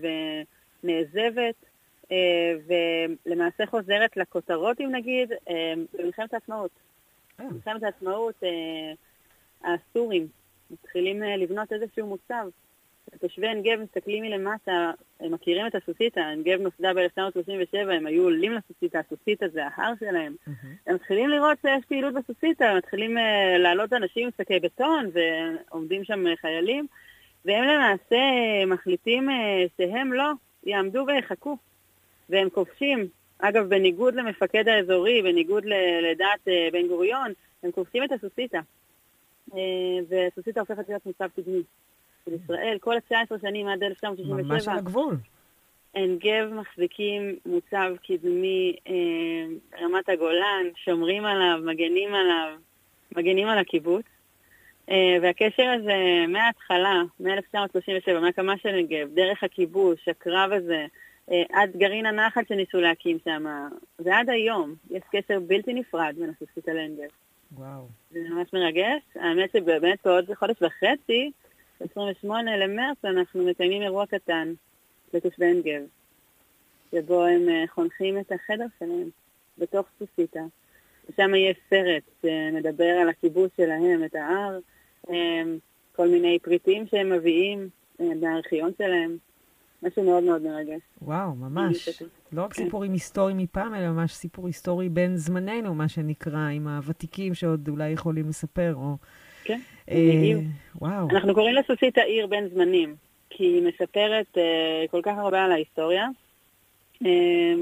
[0.83, 1.55] ונעזבת,
[2.13, 2.55] אה,
[3.27, 6.71] ולמעשה חוזרת לכותרות, אם נגיד, אה, במלחמת העצמאות.
[7.41, 7.45] אה.
[7.51, 8.93] במלחמת העצמאות אה,
[9.75, 10.29] הסורים
[10.71, 12.49] מתחילים אה, לבנות איזשהו מוצב.
[13.21, 18.23] תושבי עין גב מסתכלים מלמטה, הם מכירים את הסוסיתא, עין גב נוסדה ב-1937, הם היו
[18.23, 20.35] עולים לסוסיתא, הסוסיתא זה ההר שלהם.
[20.87, 23.21] הם מתחילים לראות שיש פעילות בסוסיתא, הם מתחילים uh,
[23.59, 26.87] לעלות אנשים עם שקי בטון, ועומדים שם אה, חיילים,
[27.45, 29.33] והם למעשה אה, מחליטים uh,
[29.77, 30.31] שהם לא
[30.65, 31.57] יעמדו ויחכו,
[32.29, 33.07] והם כובשים.
[33.39, 35.65] אגב, בניגוד למפקד האזורי, בניגוד
[36.03, 38.61] לדעת uh, בן גוריון, הם כובשים את הסוסיתא.
[40.09, 41.63] והסוסיתא הופכת להיות מוצב קדמי
[42.25, 42.79] של ישראל.
[42.81, 45.17] כל ה-19 שנים עד ממש 1937, על הגבול.
[45.95, 52.57] עין גב מחזיקים מוצב קדמי אה, רמת הגולן, שומרים עליו, מגנים עליו,
[53.17, 54.05] מגנים על הקיבוץ.
[54.91, 60.87] אה, והקשר הזה מההתחלה, מ-1937, מהקמה של עין גב, דרך הכיבוש, הקרב הזה,
[61.31, 66.69] אה, עד גרעין הנחל שניסו להקים שם, ועד היום יש קשר בלתי נפרד בין הסוסית
[66.69, 67.11] לעין גב.
[67.57, 67.89] וואו.
[68.11, 69.03] זה ממש מרגש.
[69.15, 71.31] האמת שבאמת בעוד חודש וחצי,
[71.91, 74.53] 28 למרץ, אנחנו מקיימים אירוע קטן
[75.15, 75.83] לתושבי עין גב,
[76.91, 79.09] שבו הם אה, חונכים את החדר שלהם
[79.59, 80.41] בתוך סוסיתא.
[81.09, 84.59] ושם יהיה סרט שמדבר על הכיבוש שלהם, את ההר,
[85.11, 85.43] אה,
[85.97, 87.69] כל מיני פריטים שהם מביאים
[88.01, 89.17] אה, מהארכיון שלהם.
[89.83, 90.81] משהו מאוד מאוד מרגש.
[91.03, 92.03] וואו, ממש.
[92.33, 92.65] לא רק כן.
[92.65, 97.91] סיפורים היסטוריים מפעם, אלא ממש סיפור היסטורי בין זמננו, מה שנקרא, עם הוותיקים שעוד אולי
[97.91, 98.97] יכולים לספר, או...
[99.45, 99.97] כן, אה.
[100.81, 101.09] וואו.
[101.11, 102.95] אנחנו קוראים לסוסיתא עיר בין זמנים,
[103.31, 106.09] כי היא מספרת אה, כל כך הרבה על ההיסטוריה,
[107.05, 107.55] אה,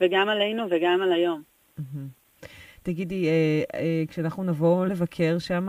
[0.00, 1.42] וגם עלינו וגם על היום.
[2.82, 3.28] תגידי,
[4.08, 5.68] כשאנחנו נבוא לבקר שם,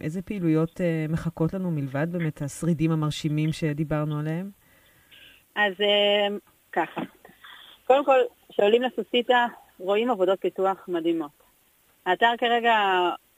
[0.00, 4.50] איזה פעילויות מחכות לנו מלבד באמת השרידים המרשימים שדיברנו עליהם?
[5.56, 5.72] אז
[6.72, 7.00] ככה,
[7.86, 8.18] קודם כל,
[8.52, 9.46] כשעולים לסוסיתא,
[9.78, 11.42] רואים עבודות פיתוח מדהימות.
[12.06, 12.74] האתר כרגע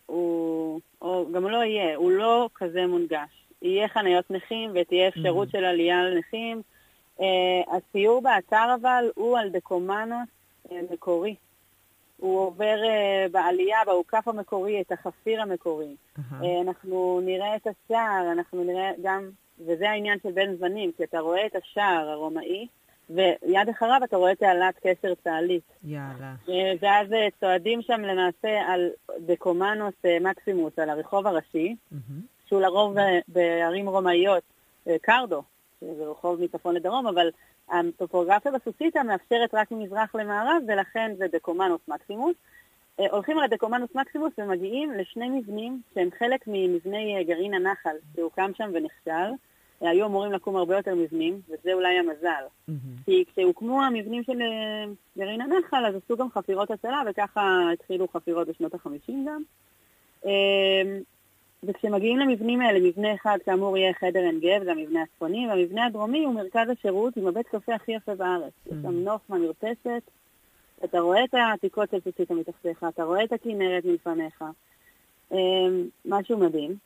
[0.06, 3.46] הוא, או גם לא יהיה, הוא לא כזה מונגש.
[3.62, 6.62] יהיה חניות נכים ותהיה אפשרות של עלייה לנכים.
[7.20, 10.28] אה, הסיור באתר אבל הוא על דקומנוס
[10.72, 11.34] אה, מקורי.
[12.16, 15.96] הוא עובר אה, בעלייה, באוכף המקורי, את החפיר המקורי.
[16.18, 16.44] אהה.
[16.44, 19.30] אה, אנחנו נראה את השער, אנחנו נראה גם,
[19.66, 22.66] וזה העניין של בין זמנים, כי אתה רואה את השער הרומאי,
[23.10, 25.62] ויד אחריו אתה רואה תעלת קשר צה"לית.
[25.84, 26.34] יאללה.
[26.48, 28.90] אה, ואז אה, צועדים שם למעשה על
[29.26, 32.20] דקומנוס אה, מקסימוס, על הרחוב הראשי, מהמם.
[32.46, 34.42] שהוא לרוב ב- בערים רומאיות,
[35.02, 35.42] קרדו,
[35.80, 37.30] שזה רחוב מצפון לדרום, אבל
[37.68, 42.34] הטופוגרפיה בסוסיתא מאפשרת רק ממזרח למערב, ולכן זה דקומנוס מקסימוס.
[43.10, 49.34] הולכים על הדקומנוס מקסימוס ומגיעים לשני מבנים שהם חלק ממבני גרעין הנחל, שהוקם שם ונכשל.
[49.80, 52.44] היו אמורים לקום הרבה יותר מבנים, וזה אולי המזל.
[52.68, 52.78] מהמם.
[53.04, 54.84] כי כשהוקמו המבנים של אה,
[55.18, 59.42] גרעין הנחל, אז עשו גם חפירות הצלה, וככה התחילו חפירות בשנות ה-50 גם.
[60.26, 60.98] אה,
[61.62, 66.24] וכשמגיעים למבנים האלה, מבנה אחד כאמור יהיה חדר עין גב, זה המבנה הצפוני, והמבנה הדרומי
[66.24, 68.52] הוא מרכז השירות עם הבית קפה הכי יפה בארץ.
[68.66, 70.10] יש שם נוף מהמרפסת,
[70.84, 74.44] אתה רואה את העתיקות של ציציתה מתחתיך, אתה רואה את הכנרת מלפניך.
[75.32, 75.38] אה,
[76.04, 76.76] משהו מדהים.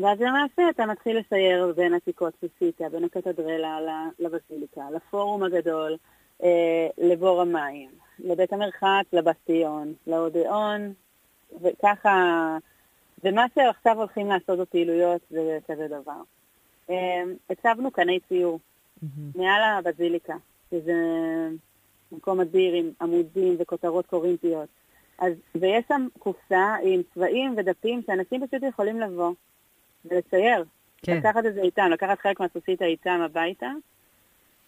[0.00, 5.96] ואז למעשה אתה מתחיל לסייר בין עתיקות ציציתה, בין הקתדרלה לבסיליקה, לפורום הגדול,
[6.42, 10.92] אה, לבור המים, לבית המרחץ, לבסטיון, לאודיאון,
[11.62, 12.56] וככה,
[13.24, 16.20] ומה שעכשיו הולכים לעשות בפעילויות זה כזה דבר.
[16.90, 18.58] אה, הצבנו קני ציור.
[19.34, 20.34] מעל הבזיליקה,
[20.70, 20.94] שזה
[22.12, 24.68] מקום אדיר עם עמודים וכותרות קורינטיות.
[25.18, 29.32] אז, ויש שם קופסה עם צבעים ודפים שאנשים פשוט יכולים לבוא
[30.10, 30.64] ולצייר.
[31.02, 31.16] כן.
[31.16, 33.70] לקחת את זה איתם, לקחת חלק מהסוסית איתם הביתה.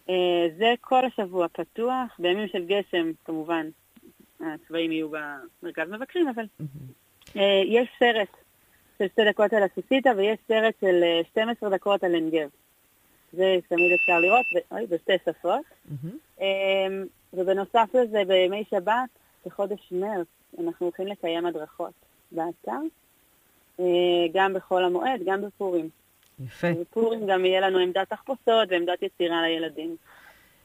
[0.09, 3.69] אה, זה כל השבוע פתוח, בימים של גשם כמובן
[4.39, 6.45] הצבעים יהיו במרכז מבקרים, אבל.
[7.37, 8.37] אה, יש סרט
[8.97, 12.49] של שתי דקות על הסוסיתא ויש סרט של אה, 12 דקות על עין גב.
[13.33, 15.65] זה תמיד אפשר לראות, אוי, בשתי שפות.
[16.41, 19.09] אמ, ובנוסף לזה, בימי שבת,
[19.45, 20.27] בחודש מרץ,
[20.59, 21.93] אנחנו הולכים לקיים הדרכות
[22.31, 22.77] באתר, אה,
[24.33, 25.89] גם בחול המועד, גם בפורים.
[26.39, 26.67] יפה.
[26.81, 29.95] בפורים גם יהיה לנו עמדת תחפושות ועמדת יצירה לילדים.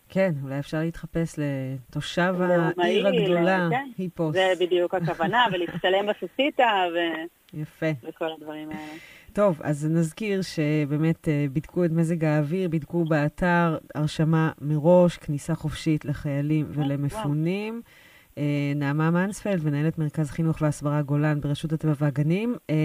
[0.08, 2.34] כן, אולי אפשר להתחפש לתושב
[2.78, 3.88] העיר הגדולה, כן.
[3.98, 4.34] היפוס.
[4.34, 7.86] זה בדיוק הכוונה, ולהצטלם בסוסיתא ו- יפה.
[8.02, 8.98] וכל הדברים האלה.
[9.32, 16.04] טוב, אז נזכיר שבאמת אה, בדקו את מזג האוויר, בדקו באתר הרשמה מראש, כניסה חופשית
[16.04, 17.82] לחיילים ולמפונים.
[17.86, 18.03] אה,
[18.74, 22.54] נעמה מנספלד, מנהלת מרכז חינוך והסברה גולן ברשות הטבע והגנים.
[22.70, 22.76] אה,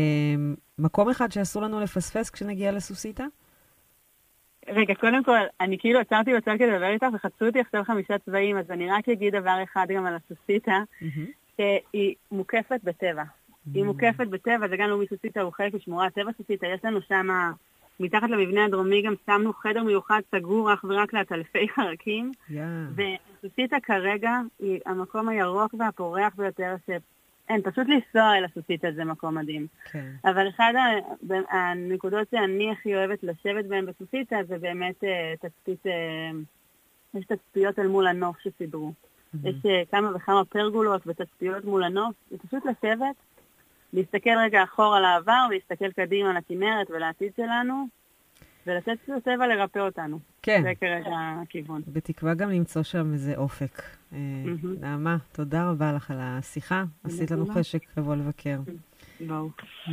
[0.79, 3.23] מקום אחד שאסור לנו לפספס כשנגיע לסוסיתא?
[4.67, 8.57] רגע, קודם כל, אני כאילו עצרתי בצד כדי לדבר איתך וחצו אותי עכשיו חמישה צבעים,
[8.57, 10.79] אז אני רק אגיד דבר אחד גם על הסוסיתא,
[11.57, 13.23] שהיא מוקפת בטבע.
[13.73, 16.65] היא מוקפת בטבע, זה גם לאומי סוסיתא, הוא חלק משמורת טבע סוסיתא.
[16.65, 17.27] יש לנו שם,
[17.99, 22.31] מתחת למבנה הדרומי גם שמנו חדר מיוחד סגור אך ורק לעטלפי חרקים.
[22.49, 22.61] יא.
[23.43, 26.89] וסוסיתא כרגע היא המקום הירוק והפורח ביותר ש...
[27.49, 29.67] אין, פשוט לנסוע אל הסוסיתא זה מקום מדהים.
[29.91, 30.11] כן.
[30.25, 30.47] אבל
[31.27, 36.31] ב- הנקודות שאני הכי אוהבת לשבת בהן בסוסיתא זה באמת אה, תצפית, אה,
[37.13, 38.93] יש תצפיות אל מול הנוף שסידרו.
[39.43, 43.15] יש אה, כמה וכמה פרגולות ותצפיות מול הנוף, זה פשוט לשבת,
[43.93, 47.87] להסתכל רגע אחורה על העבר, ולהסתכל קדימה לכנרת ולעתיד שלנו,
[48.69, 50.19] ולתת לטבע לרפא אותנו.
[50.41, 50.61] כן.
[50.63, 51.09] זה כרגע
[51.41, 51.81] הכיוון.
[51.87, 53.81] בתקווה גם למצוא שם איזה אופק.
[54.13, 54.17] אה.
[54.79, 56.83] נעמה, תודה רבה לך על השיחה.
[57.03, 57.45] עשית לנו.
[57.53, 58.59] חשק לבוא לבקר.
[59.27, 59.49] בואו.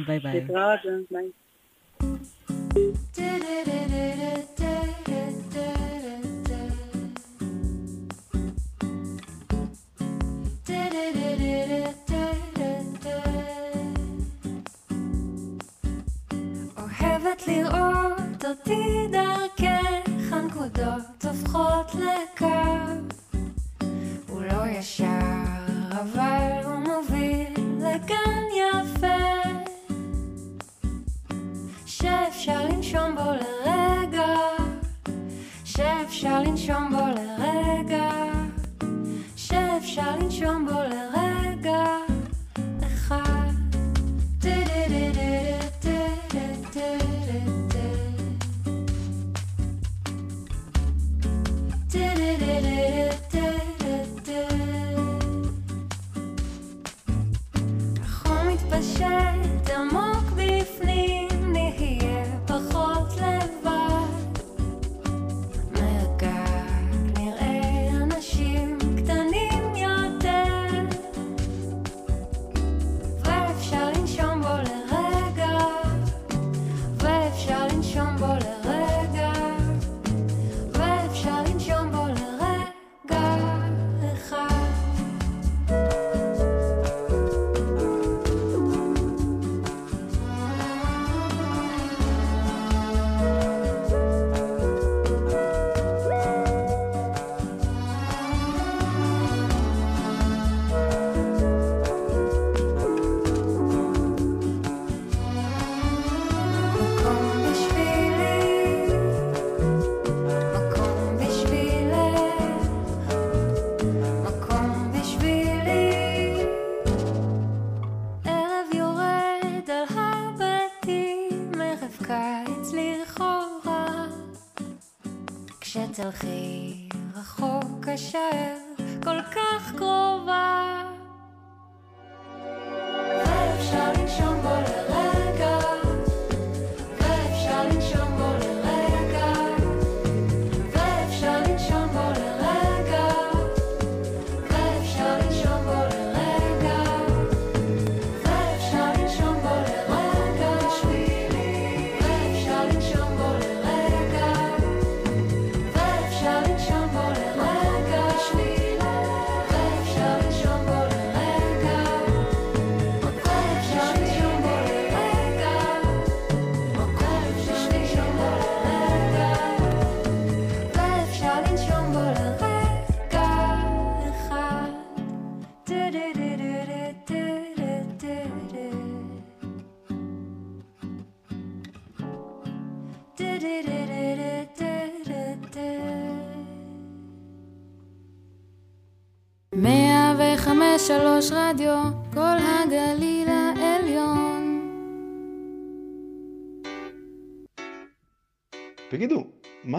[0.06, 0.40] ביי ביי.
[0.40, 1.30] להתראות, ביי.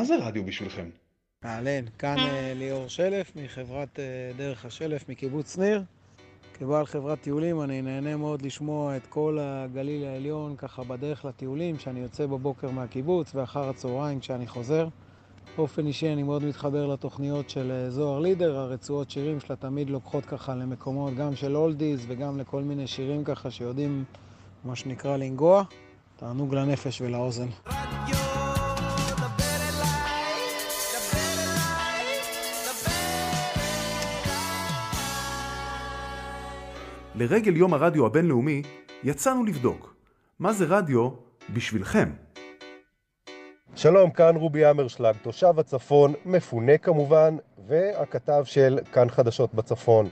[0.07, 0.89] זה רדיו בשבילכם?
[1.45, 5.83] אהלן, כאן אה, ליאור שלף מחברת אה, דרך השלף מקיבוץ ניר.
[6.53, 11.99] כבעל חברת טיולים אני נהנה מאוד לשמוע את כל הגליל העליון ככה בדרך לטיולים, כשאני
[11.99, 14.87] יוצא בבוקר מהקיבוץ ואחר הצהריים כשאני חוזר.
[15.57, 20.25] באופן אישי אני מאוד מתחבר לתוכניות של אה, זוהר לידר, הרצועות שירים שלה תמיד לוקחות
[20.25, 24.03] ככה למקומות גם של אולדיז וגם לכל מיני שירים ככה שיודעים
[24.63, 25.63] מה שנקרא לנגוע.
[26.15, 27.47] תענוג לנפש ולאוזן.
[37.19, 38.61] לרגל יום הרדיו הבינלאומי,
[39.03, 39.95] יצאנו לבדוק.
[40.39, 41.09] מה זה רדיו
[41.53, 42.09] בשבילכם?
[43.75, 47.37] שלום, כאן רובי אמרשלג, תושב הצפון, מפונה כמובן,
[47.67, 50.09] והכתב של כאן חדשות בצפון.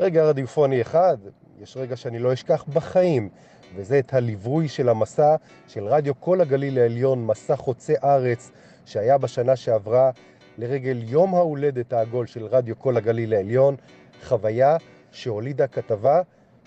[0.00, 1.16] רגע רדיופוני אחד,
[1.60, 3.28] יש רגע שאני לא אשכח בחיים,
[3.76, 5.36] וזה את הליווי של המסע
[5.68, 8.50] של רדיו כל הגליל העליון, מסע חוצה ארץ,
[8.86, 10.10] שהיה בשנה שעברה
[10.58, 13.76] לרגל יום ההולדת העגול של רדיו כל הגליל העליון,
[14.24, 14.76] חוויה
[15.12, 16.20] שהולידה כתבה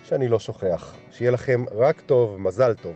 [0.04, 0.96] שאני לא שוכח.
[1.12, 2.96] שיהיה לכם רק טוב, מזל טוב.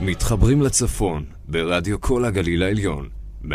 [0.00, 3.08] מתחברים לצפון ברדיו כל הגליל העליון,
[3.44, 3.48] 105.3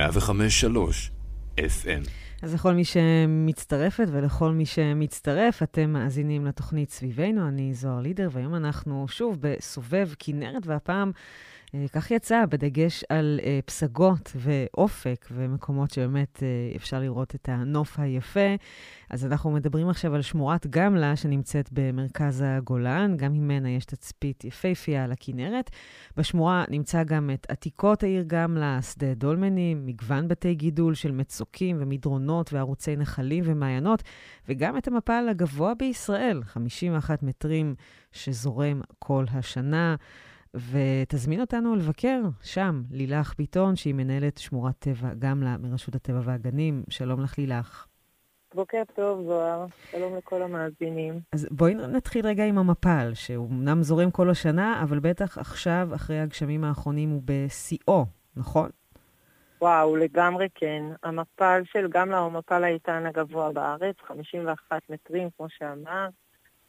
[1.57, 2.09] FM.
[2.41, 8.55] אז לכל מי שמצטרפת ולכל מי שמצטרף, אתם מאזינים לתוכנית סביבנו, אני זוהר לידר, והיום
[8.55, 11.11] אנחנו שוב בסובב כנרת, והפעם
[11.93, 18.55] כך יצא, בדגש על אה, פסגות ואופק ומקומות שבאמת אה, אפשר לראות את הנוף היפה.
[19.09, 25.03] אז אנחנו מדברים עכשיו על שמורת גמלה שנמצאת במרכז הגולן, גם ממנה יש תצפית יפהפייה
[25.03, 25.69] על הכנרת.
[26.17, 32.53] בשמורה נמצא גם את עתיקות העיר גמלה, שדה דולמנים, מגוון בתי גידול של מצוקים ומדרונות
[32.53, 34.03] וערוצי נחלים ומעיינות,
[34.49, 37.75] וגם את המפל הגבוה בישראל, 51 מטרים
[38.11, 39.95] שזורם כל השנה.
[40.53, 46.83] ותזמין אותנו לבקר שם, לילך ביטון, שהיא מנהלת שמורת טבע גמלה מרשות הטבע והגנים.
[46.89, 47.87] שלום לך, לילך.
[48.53, 49.65] בוקר טוב, זוהר.
[49.91, 51.19] שלום לכל המאזינים.
[51.33, 56.19] אז בואי נתחיל רגע עם המפל, שהוא אמנם זורם כל השנה, אבל בטח עכשיו, אחרי
[56.19, 58.69] הגשמים האחרונים, הוא בשיאו, נכון?
[59.61, 60.83] וואו, לגמרי כן.
[61.03, 66.13] המפל של גמלה הוא מפל האיתן הגבוה בארץ, 51 מטרים, כמו שאמרת.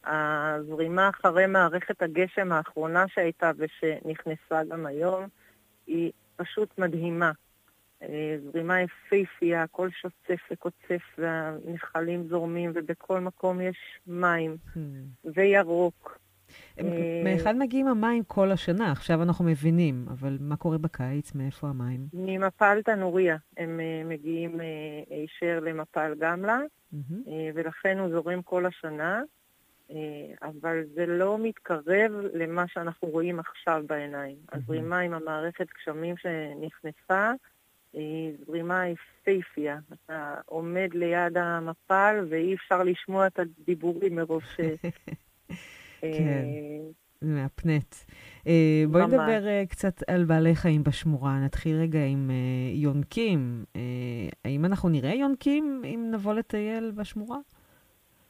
[0.04, 5.24] הזרימה אחרי מערכת הגשם האחרונה שהייתה ושנכנסה גם היום
[5.86, 7.32] היא פשוט מדהימה.
[8.02, 13.76] אה, זרימה יפהפייה, הכל שוצף וקוצף והנחלים זורמים ובכל מקום יש
[14.06, 14.78] מים Hmm.
[15.24, 16.18] וירוק.
[16.78, 16.84] אה,
[17.24, 21.34] מאחד מגיעים המים כל השנה, עכשיו אנחנו מבינים, אבל מה קורה בקיץ?
[21.34, 22.00] מאיפה המים?
[22.12, 24.60] ממפל תנוריה הם אה, מגיעים
[25.10, 26.58] הישר למפל גמלה.
[26.94, 29.22] אה, ולכן הוא זורם כל השנה,
[30.42, 34.36] אבל זה לא מתקרב למה שאנחנו רואים עכשיו בעיניים.
[34.52, 37.32] הזרימה עם המערכת גשמים שנכנסה
[37.92, 39.78] היא זרימה יפהפייה.
[39.92, 44.60] אתה עומד ליד המפל ואי אפשר לשמוע את הדיבורים מרוב ש...
[44.60, 44.88] אה,
[46.18, 46.44] כן.
[47.22, 47.94] מהפנט.
[48.46, 49.12] אה, בואי ממש.
[49.12, 51.40] נדבר אה, קצת על בעלי חיים בשמורה.
[51.44, 53.64] נתחיל רגע עם אה, יונקים.
[53.76, 53.80] אה,
[54.44, 57.38] האם אנחנו נראה יונקים אם נבוא לטייל בשמורה?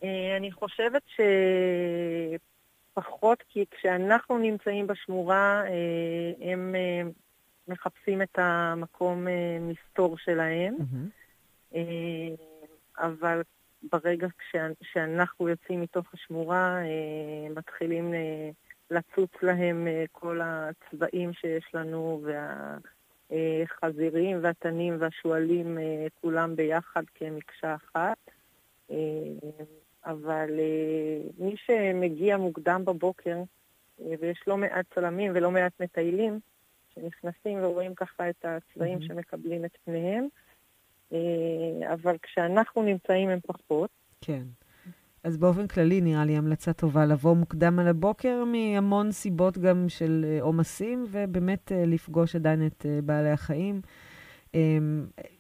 [0.03, 1.03] אה, אני חושבת
[2.99, 7.03] שפחות, כי כשאנחנו נמצאים בשמורה, אה, הם אה,
[7.69, 9.27] מחפשים את המקום
[9.61, 10.77] מסתור שלהם.
[11.75, 11.81] אה,
[12.99, 13.43] אבל
[13.93, 14.27] ברגע
[14.83, 16.81] שאנחנו יוצאים מתוך השמורה,
[17.57, 18.15] מתחילים
[18.91, 22.23] לצוץ להם כל הצבעים שיש לנו,
[23.31, 25.79] והחזירים והתנים והשועלים,
[26.21, 28.19] כולם ביחד כמקשה אחת.
[30.09, 33.37] אבל אה, מי שמגיע מוקדם בבוקר,
[34.01, 36.41] אה, ויש לא מעט צלמים ולא מעט מטיילים,
[36.95, 39.09] שנכנסים ורואים ככה את הצבעים מהמם.
[39.09, 40.29] שמקבלים את פניהם,
[41.13, 43.91] אה, אבל כשאנחנו נמצאים הם פחות.
[44.21, 44.43] כן.
[45.25, 50.39] אז באופן כללי נראה לי המלצה טובה לבוא מוקדם על הבוקר מהמון סיבות גם של
[50.41, 53.81] עומסים, ובאמת לפגוש עדיין את בעלי החיים.
[54.55, 54.79] אה,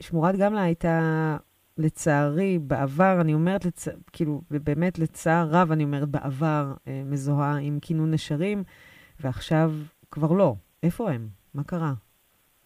[0.00, 1.36] שמורת גמלה הייתה,
[1.78, 3.88] לצערי, בעבר, אני אומרת, לצ...
[4.12, 8.62] כאילו, באמת לצער רב, אני אומרת, בעבר אה, מזוהה עם כינון נשרים,
[9.20, 9.70] ועכשיו
[10.10, 10.54] כבר לא.
[10.82, 11.28] איפה הם?
[11.54, 11.92] מה קרה?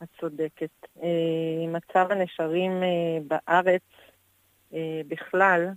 [0.03, 0.71] את צודקת.
[1.03, 1.09] אה,
[1.69, 3.83] מצב הנשרים אה, בארץ
[4.75, 5.69] אה, בכלל,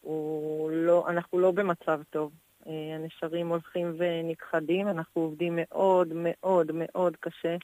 [0.00, 2.32] הוא לא, אנחנו לא במצב טוב.
[2.66, 7.56] אה, הנשרים הולכים ונכחדים, אנחנו עובדים מאוד מאוד מאוד קשה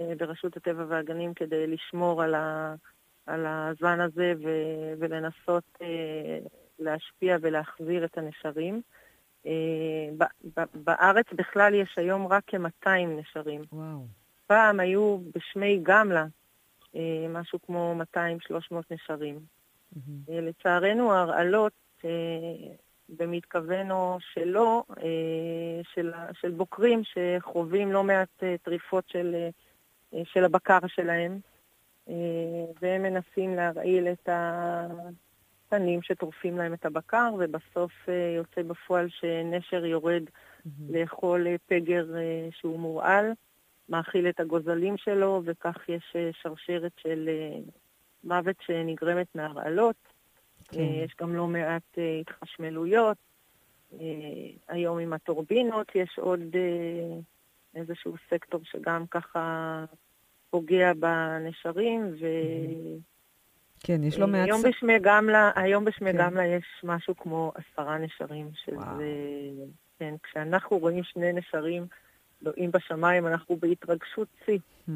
[0.00, 2.74] אה, ברשות הטבע והגנים כדי לשמור על, ה,
[3.28, 4.48] על הזן הזה ו,
[4.98, 6.38] ולנסות אה,
[6.78, 8.82] להשפיע ולהחזיר את הנשרים.
[9.46, 9.52] אה,
[10.18, 10.24] ב,
[10.56, 13.62] ב, בארץ בכלל יש היום רק כ-200 נשרים.
[13.72, 14.06] וואו.
[14.46, 16.26] פעם היו בשמי גמלה
[16.96, 18.18] אה, משהו כמו 200-300
[18.90, 19.38] נשרים.
[19.92, 20.20] מהמם.
[20.30, 21.72] אה, לצערנו ההרעלות,
[22.04, 22.10] אה,
[23.08, 29.34] במתכוון או שלא, אה, של, של בוקרים שחווים לא מעט אה, טריפות של,
[30.14, 31.40] אה, של הבקר שלהם,
[32.80, 34.28] והם מנסים להרעיל את
[35.68, 40.22] התנים שטורפים להם את הבקר, ובסוף אה, יוצא בפועל שנשר יורד.
[40.90, 43.32] לאכול אה, פגר אה, שהוא מורעל,
[43.88, 47.58] מאכיל את הגוזלים שלו, וכך יש אה, שרשרת של אה,
[48.24, 49.96] מוות שנגרמת מהרעלות.
[50.68, 50.80] כן.
[50.80, 53.16] אה, יש גם לא מעט אה, התחשמלויות.
[53.92, 53.98] אה,
[54.68, 57.18] היום עם הטורבינות יש עוד אה,
[57.74, 59.84] איזשהו סקטור שגם ככה
[60.50, 62.26] פוגע בנשרים, ו...
[63.80, 64.46] כן, יש לא אה, מעט...
[64.46, 66.18] היום בשמי גמלה, היום בשמי כן.
[66.18, 68.76] גמלה יש משהו כמו עשרה נשרים, שזה...
[68.76, 68.98] וואו.
[69.98, 71.86] כן, כשאנחנו רואים שני נשרים
[72.42, 74.58] לועים בשמיים, אנחנו בהתרגשות שיא.
[74.88, 74.90] Hmm,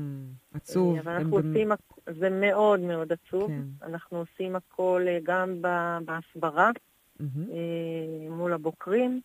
[0.55, 0.95] עצוב.
[0.95, 1.73] אה, אבל הם אנחנו במ- עושים,
[2.21, 3.47] זה מאוד מאוד עצוב.
[3.51, 3.63] כן.
[3.87, 5.63] אנחנו עושים הכל אה, גם
[6.05, 6.71] בהסברה.
[7.21, 7.27] אה,
[8.31, 9.21] מול הבוקרים,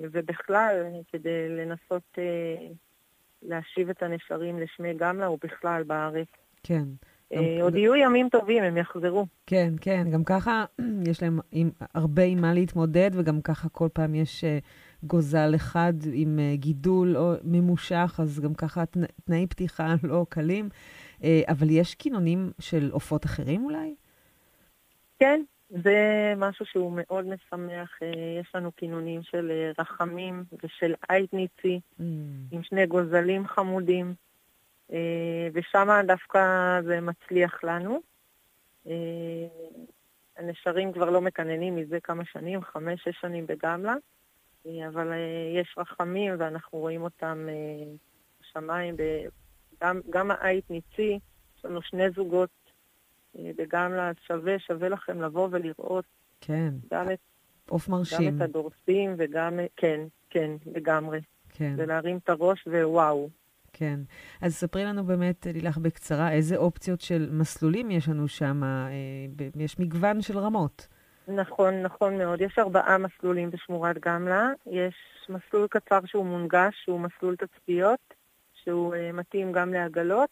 [0.00, 0.76] ובכלל,
[1.12, 2.18] כדי לנסות
[3.42, 6.28] להשיב את הנשרים לשמי גמלה, ובכלל בארץ.
[6.62, 6.84] כן.
[7.32, 9.26] אה, עוד יהיו ימים טובים, הם יחזרו.
[9.46, 10.64] כן, כן, גם ככה
[11.08, 15.92] יש להם עם, הרבה עם מה להתמודד, וגם ככה כל פעם יש uh, גוזל אחד
[16.12, 20.68] עם uh, גידול או ממושך, אז גם ככה תנ, תנאי פתיחה לא קלים.
[21.20, 23.94] Uh, אבל יש כינונים של עופות אחרים אולי?
[25.18, 25.42] כן,
[25.80, 27.98] זה משהו שהוא מאוד משמח.
[28.02, 32.02] אה, יש לנו כינונים של אה, רחמים ושל אייטניצי, Mm,
[32.50, 34.14] עם שני גוזלים חמודים,
[34.92, 36.40] אה, ושם דווקא
[36.84, 38.00] זה מצליח לנו.
[40.36, 43.94] הנשרים כבר לא מקננים מזה כמה שנים, חמש, שש שנים בגמלה,
[44.66, 45.12] אבל
[45.56, 47.48] יש רחמים ואנחנו רואים אותם
[48.40, 48.96] בשמיים.
[49.82, 51.18] גם, גם העית ניצי,
[51.58, 52.50] יש לנו שני זוגות
[53.38, 54.14] אה, בגמלה, אז
[54.66, 56.04] שווה, לכם לבוא ולראות
[56.40, 57.18] כן, גם את,
[57.68, 58.36] עוף גם מרשים.
[58.36, 61.20] את הדורסים וגם, כן, כן, לגמרי.
[61.48, 63.28] כן, ולהרים את הראש ווואו.
[63.72, 64.00] כן.
[64.40, 68.64] אז ספרי לנו באמת, לילך, בקצרה, איזה אופציות של מסלולים יש לנו שם?
[68.64, 68.88] אה,
[69.56, 70.88] יש מגוון של רמות.
[71.28, 72.40] נכון, נכון מאוד.
[72.40, 74.50] יש ארבעה מסלולים בשמורת גמלה.
[74.66, 74.94] יש
[75.28, 78.14] מסלול קצר שהוא מונגש, שהוא מסלול תצפיות,
[78.54, 80.30] שהוא uh, מתאים גם לעגלות.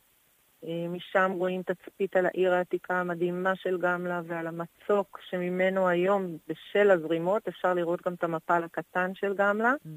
[0.64, 6.90] Uh, משם רואים תצפית על העיר העתיקה המדהימה של גמלה ועל המצוק שממנו היום, בשל
[6.90, 9.88] הזרימות, אפשר לראות גם את המפל הקטן של גמלה, Mm,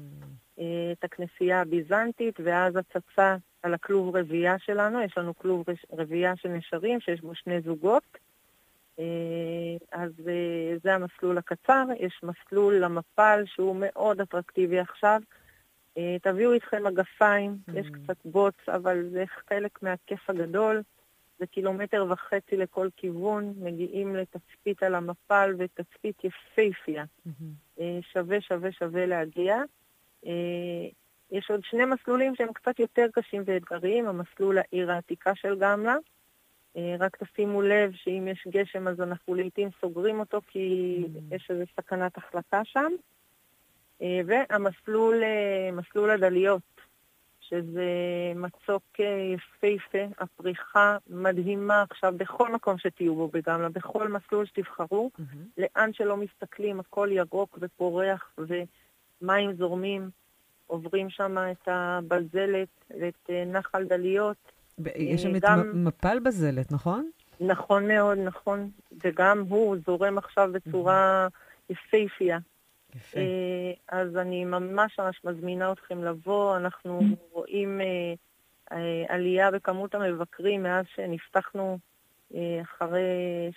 [0.58, 0.62] uh,
[0.92, 5.00] את הכנסייה הביזנטית, ואז הצצה על הכלוב רבייה שלנו.
[5.00, 8.18] יש לנו כלוב רבייה של נשרים שיש בו שני זוגות.
[8.98, 15.20] אה, אז אה, זה המסלול הקצר, יש מסלול למפל שהוא מאוד אטרקטיבי עכשיו.
[15.98, 17.78] אה, תביאו איתכם מגפיים, Mm.
[17.78, 20.82] יש קצת בוץ, אבל זה חלק מהכיף הגדול.
[21.38, 27.04] זה קילומטר וחצי לכל כיוון, מגיעים לתצפית על המפל ותצפית יפייפייה.
[27.26, 27.52] מהמם.
[27.80, 29.56] אה, שווה, שווה, שווה להגיע.
[30.26, 30.32] אה,
[31.30, 35.96] יש עוד שני מסלולים שהם קצת יותר קשים ואתגריים, המסלול העיר העתיקה של גמלה.
[36.98, 41.34] רק תשימו לב שאם יש גשם אז אנחנו לעיתים סוגרים אותו כי Mm.
[41.34, 42.92] יש איזו סכנת החלקה שם.
[44.04, 46.62] אה, והמסלול, אה, מסלול הדליות,
[47.40, 47.84] שזה
[48.36, 55.10] מצוק אה, יפהפה, הפריחה מדהימה עכשיו בכל מקום שתהיו בו בגמלה, בכל מסלול שתבחרו.
[55.18, 55.44] מהמם.
[55.58, 58.30] לאן שלא מסתכלים, הכל ירוק ופורח
[59.22, 60.10] ומים זורמים.
[60.66, 62.68] עוברים שם את הבזלת
[63.00, 64.36] ואת נחל דליות.
[64.96, 67.10] יש שם את גם- מ- מפל בזלת, נכון?
[67.40, 68.70] נכון מאוד, נכון.
[69.04, 71.28] וגם הוא זורם עכשיו בצורה
[71.70, 72.38] יפהפייה.
[72.94, 73.20] יפה.
[73.20, 76.56] אה, אז אני ממש ממש מזמינה אתכם לבוא.
[76.56, 77.00] אנחנו
[77.32, 78.14] רואים אה,
[78.72, 81.78] אה, עלייה בכמות המבקרים מאז שנפתחנו,
[82.62, 83.02] אחרי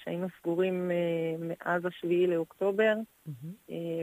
[0.03, 0.91] שהיינו סגורים
[1.39, 2.93] מאז השביעי לאוקטובר.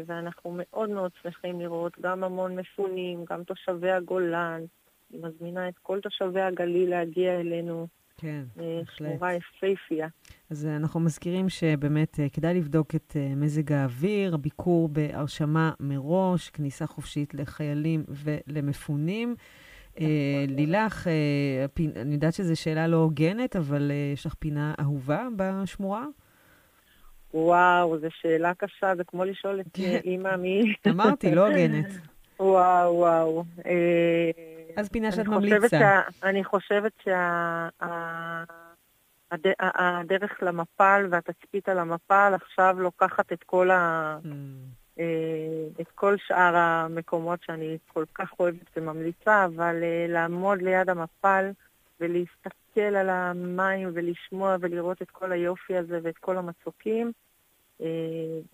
[0.06, 4.64] ואנחנו מאוד מאוד שמחים לראות גם המון מפונים, גם תושבי הגולן.
[5.10, 9.08] אני מזמינה את כל תושבי הגליל להגיע אלינו, כן, אה, בהחלט.
[9.10, 10.08] שמורה יפהפייה.
[10.50, 16.86] אז אה, אנחנו מזכירים שבאמת אה, כדאי לבדוק את מזג האוויר, הביקור בהרשמה מראש, כניסה
[16.86, 19.34] חופשית לחיילים ולמפונים.
[20.00, 21.08] אה, לילך,
[21.96, 26.06] אני יודעת שזו שאלה לא הוגנת, אבל יש לך פינה אהובה בשמורה?
[27.34, 30.00] וואו, זו שאלה קשה, זה כמו לשאול את כן.
[30.04, 30.74] אימא מי...
[30.90, 31.86] אמרתי, לא הוגנת.
[32.40, 33.44] וואו, וואו.
[33.66, 34.30] אה,
[34.76, 35.68] אז פינה שאת ממליצה.
[35.68, 36.92] שה- אני חושבת
[39.30, 44.18] שהדרך למפל והתצפית על המפל עכשיו לוקחת את כל ה...
[44.24, 44.28] Mm.
[44.98, 45.04] אה,
[45.80, 51.50] את כל שאר המקומות שאני כל כך אוהבת וממליצה, אבל אה, לעמוד ליד המפל
[52.00, 57.12] ולהסתכל על המים ולשמוע ולראות את כל היופי הזה ואת כל המצוקים,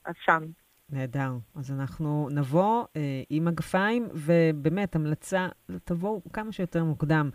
[0.05, 0.45] אז שם.
[0.93, 1.33] נהדר.
[1.57, 5.49] אז אנחנו נבוא אה, עם מגפיים, ובאמת, המלצה,
[5.85, 7.31] תבואו כמה שיותר מוקדם.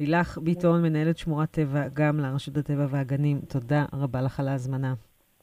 [0.00, 4.94] לילך ביטון, מנהלת שמורת טבע, גם לרשות הטבע והגנים, תודה רבה לך על ההזמנה.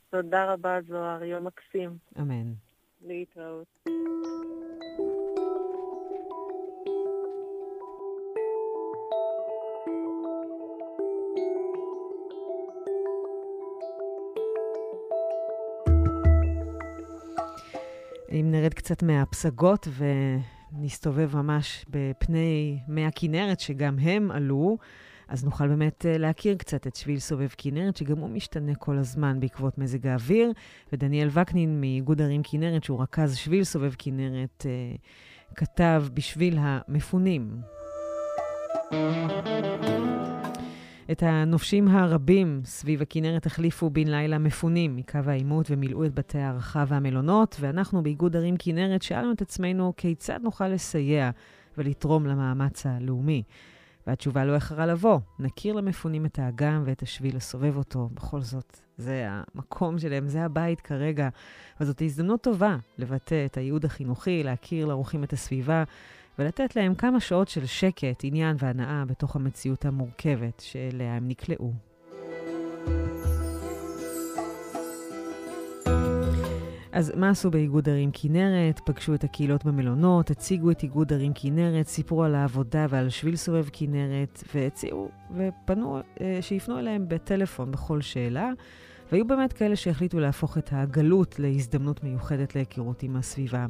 [0.09, 1.97] תודה רבה, זוהר, יום מקסים.
[2.19, 2.53] אמן.
[3.01, 3.67] להתראות.
[18.39, 19.87] אם נרד קצת מהפסגות
[20.73, 24.77] ונסתובב ממש בפני מי הכנרת, שגם הם עלו,
[25.27, 29.39] אז נוכל באמת אה, להכיר קצת את שביל סובב כנרת, שגם הוא משתנה כל הזמן
[29.39, 30.51] בעקבות מזג האוויר.
[30.93, 34.95] ודניאל וקנין מאיגוד ערים כנרת, שהוא רכז שביל סובב כנרת, אה,
[35.55, 37.61] כתב בשביל המפונים.
[41.11, 46.83] את הנופשים הרבים סביב הכנרת החליפו בן לילה מפונים מקו העימות ומילאו את בתי ההערכה
[46.87, 51.31] והמלונות, ואנחנו באיגוד ערים כנרת שאלנו את עצמנו כיצד נוכל לסייע
[51.77, 53.43] ולתרום למאמץ הלאומי.
[54.07, 58.09] והתשובה לא איחרה לבוא, נכיר למפונים את האגם ואת השביל לסובב אותו.
[58.13, 61.29] בכל זאת, זה המקום שלהם, זה הבית כרגע.
[61.81, 65.83] וזאת הזדמנות טובה לבטא את הייעוד החינוכי, להכיר לאורחים את הסביבה,
[66.39, 71.73] ולתת להם כמה שעות של שקט, עניין והנאה בתוך המציאות המורכבת שאליה הם נקלעו.
[76.91, 78.79] אז מה עשו באיגוד ערים כנרת?
[78.85, 83.65] פגשו את הקהילות במלונות, הציגו את איגוד ערים כנרת, סיפרו על העבודה ועל שביל סובב
[83.73, 88.51] כנרת, והציעו ופנו אה, שיפנו אליהם בטלפון בכל שאלה.
[89.11, 93.65] והיו באמת כאלה שהחליטו להפוך את הגלות להזדמנות מיוחדת להיכרות עם הסביבה.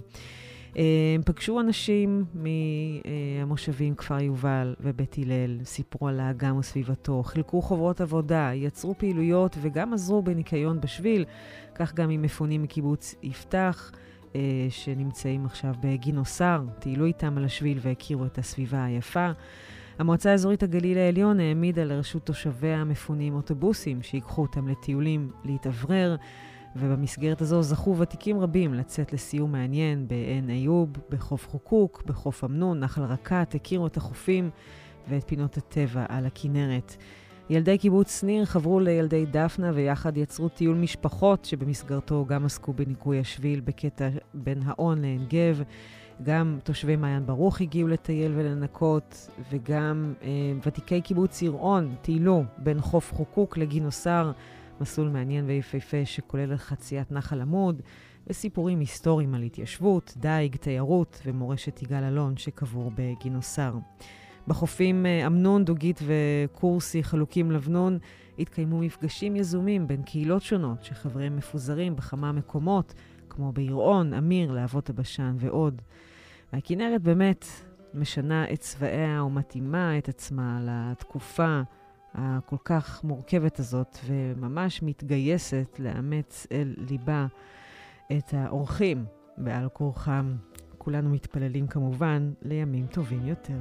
[0.76, 8.52] הם פגשו אנשים מהמושבים כפר יובל ובית הלל, סיפרו על האגם וסביבתו, חילקו חוברות עבודה,
[8.54, 11.26] יצרו פעילויות וגם עזרו בניקיון בשביל,
[11.76, 13.92] כך גם עם מפונים מקיבוץ יפתח,
[14.36, 19.32] אה, שנמצאים עכשיו בגינוסר, טיילו איתם על השביל והכירו את הסביבה היפה.
[20.00, 26.16] המועצה האזורית הגליל העליון העמידה לרשות תושביה המפונים אוטובוסים שיקחו אותם לטיולים להתאוורר.
[26.76, 33.04] ובמסגרת הזו זכו ותיקים רבים לצאת לסיור מעניין בעין איוב, בחוף חוקוק, בחוף אמנון, נחל
[33.04, 34.50] רקת, הכירו את החופים
[35.10, 36.96] ואת פינות הטבע על הכנרת.
[37.50, 43.60] ילדי קיבוץ שניר חברו לילדי דפנה ויחד יצרו טיול משפחות שבמסגרתו גם עסקו בניקוי השביל
[43.60, 45.64] בקטע בין האון לעין גב.
[46.24, 50.30] גם תושבי מעיין ברוך הגיעו לטייל ולנקות, וגם אה,
[50.66, 54.32] ותיקי קיבוץ יראון טיילו בין חוף חוקוק לגינוסר.
[54.82, 57.82] מסלול מעניין ויפהפה שכולל חציית נחל עמוד
[58.28, 63.74] וסיפורים היסטוריים על התיישבות, דייג, תיירות ומורשת יגאל אלון שקבור בגינוסר.
[64.48, 67.98] בחופים אמנון, דוגית וקורסי חלוקים לבנון
[68.40, 72.94] התקיימו מפגשים יזומים בין קהילות שונות שחבריהם מפוזרים בכמה מקומות,
[73.30, 75.82] כמו ביראון, אמיר, להבות הבשן ועוד.
[76.54, 77.46] והכנרת באמת
[77.94, 81.62] משנה את צבעיה ומתאימה את עצמה לתקופה
[82.16, 87.28] הכל כך מורכבת הזאת, וממש מתגייסת לאמץ אל ליבה
[88.18, 89.06] את האורחים
[89.38, 90.36] בעל כורחם.
[90.78, 93.54] כולנו מתפללים כמובן לימים טובים יותר.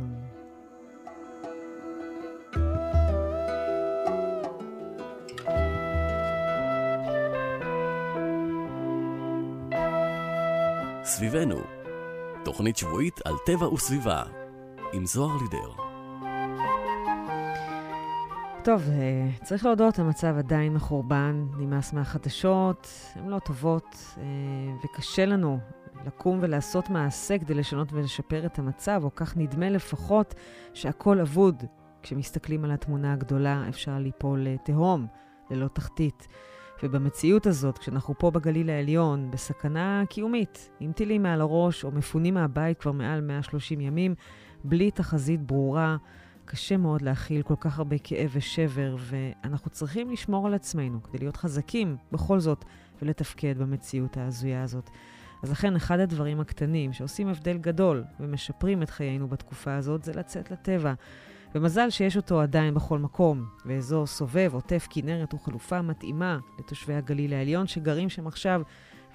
[11.05, 11.57] סביבנו,
[12.45, 14.23] תוכנית שבועית על טבע וסביבה,
[14.93, 15.84] עם זוהר לידר.
[18.65, 24.25] טוב, אה, צריך להודות, המצב עדיין מחורבן, נמאס מהחדשות, הן לא טובות, אה,
[24.85, 25.59] וקשה לנו
[26.07, 30.35] לקום ולעשות מעשה כדי לשנות ולשפר את המצב, או כך נדמה לפחות
[30.75, 31.65] שהכל אבוד.
[32.03, 35.07] כשמסתכלים על התמונה הגדולה, אפשר ליפול לתהום,
[35.51, 36.29] ללא תחתית.
[36.83, 42.79] ובמציאות הזאת, כשאנחנו פה בגליל העליון, בסכנה קיומית, עם טילים מעל הראש, או מפונים מהבית
[42.79, 44.15] כבר מעל 130 ימים,
[44.65, 45.97] בלי תחזית ברורה,
[46.45, 51.36] קשה מאוד להכיל כל כך הרבה כאב ושבר, ואנחנו צריכים לשמור על עצמנו כדי להיות
[51.36, 52.64] חזקים בכל זאת
[53.03, 54.90] ולתפקד במציאות ההזויה הזאת.
[55.42, 60.51] אז לכן אחד הדברים הקטנים שעושים הבדל גדול ומשפרים את חיינו בתקופה הזאת זה לצאת
[60.51, 60.95] לטבע.
[61.55, 67.32] ומזל שיש אותו עדיין בכל מקום, ואזור סובב, עוטף כנרת הוא חלופה מתאימה לתושבי הגליל
[67.32, 68.62] העליון שגרים שם עכשיו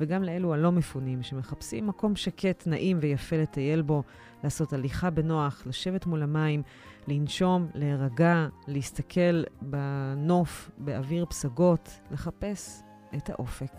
[0.02, 4.04] וגם לאלו הלא מפונים, שמחפשים מקום שקט, נעים ויפה לטייל בו,
[4.44, 6.64] לעשות הליכה בנוח, לשבת מול המים,
[7.10, 12.84] לנשום, להירגע, להסתכל בנוף, באוויר פסגות, לחפש
[13.18, 13.74] את האופק.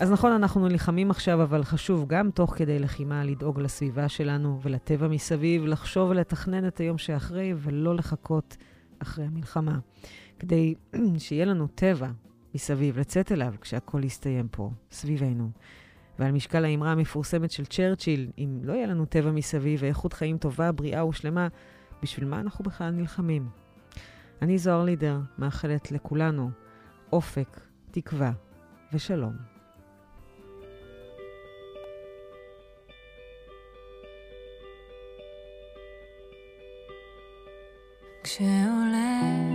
[0.00, 5.08] אז נכון, אנחנו נלחמים עכשיו, אבל חשוב גם תוך כדי לחימה לדאוג לסביבה שלנו ולטבע
[5.08, 8.56] מסביב, לחשוב ולתכנן את היום שאחרי ולא לחכות
[8.98, 9.78] אחרי המלחמה.
[10.38, 10.74] כדי
[11.18, 12.08] שיהיה לנו טבע
[12.54, 15.50] מסביב, לצאת אליו כשהכול יסתיים פה, סביבנו.
[16.18, 20.72] ועל משקל האמרה המפורסמת של צ'רצ'יל, אם לא יהיה לנו טבע מסביב ואיכות חיים טובה,
[20.72, 21.48] בריאה ושלמה,
[22.02, 23.48] בשביל מה אנחנו בכלל נלחמים?
[24.42, 26.50] אני זוהר לידר, מאחלת לכולנו
[27.12, 27.60] אופק,
[27.90, 28.32] תקווה
[28.92, 29.36] ושלום.
[38.24, 39.47] כשעולה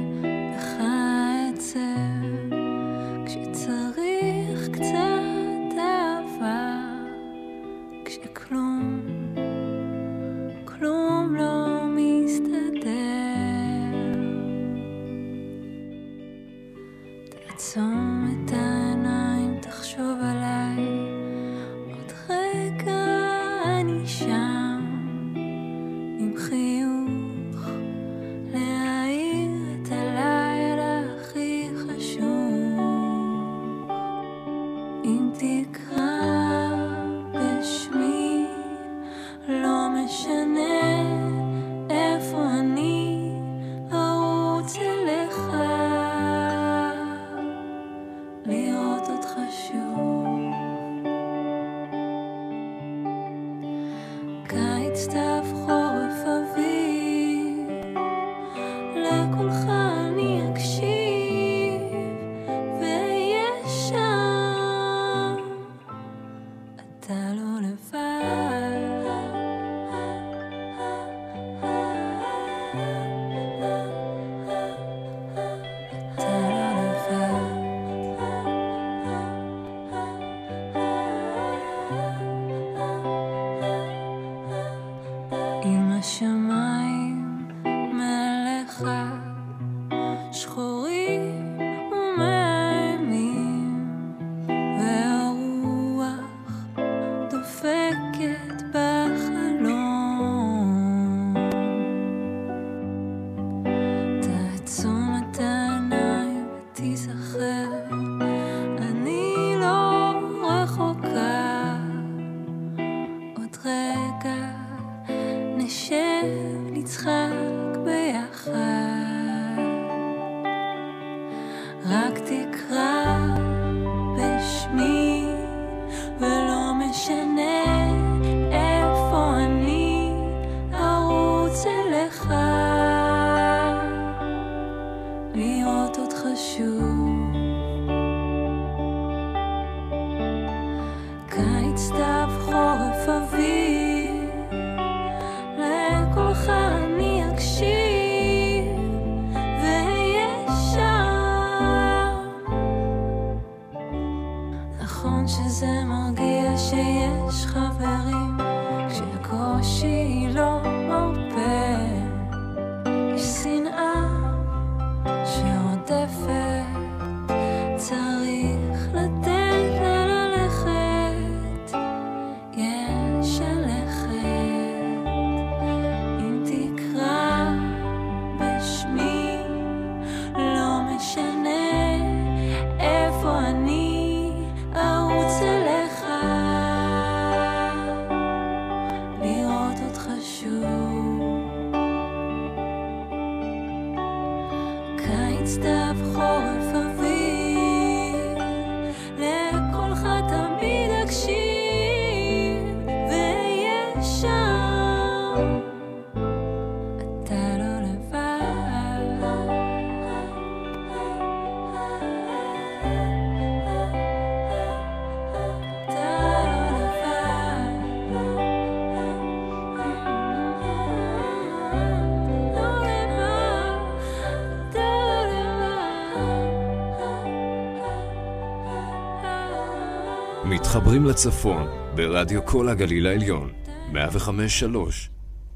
[230.94, 233.52] מתחברים לצפון ברדיו כל הגליל העליון,
[233.94, 233.96] 105.3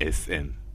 [0.02, 0.66] FM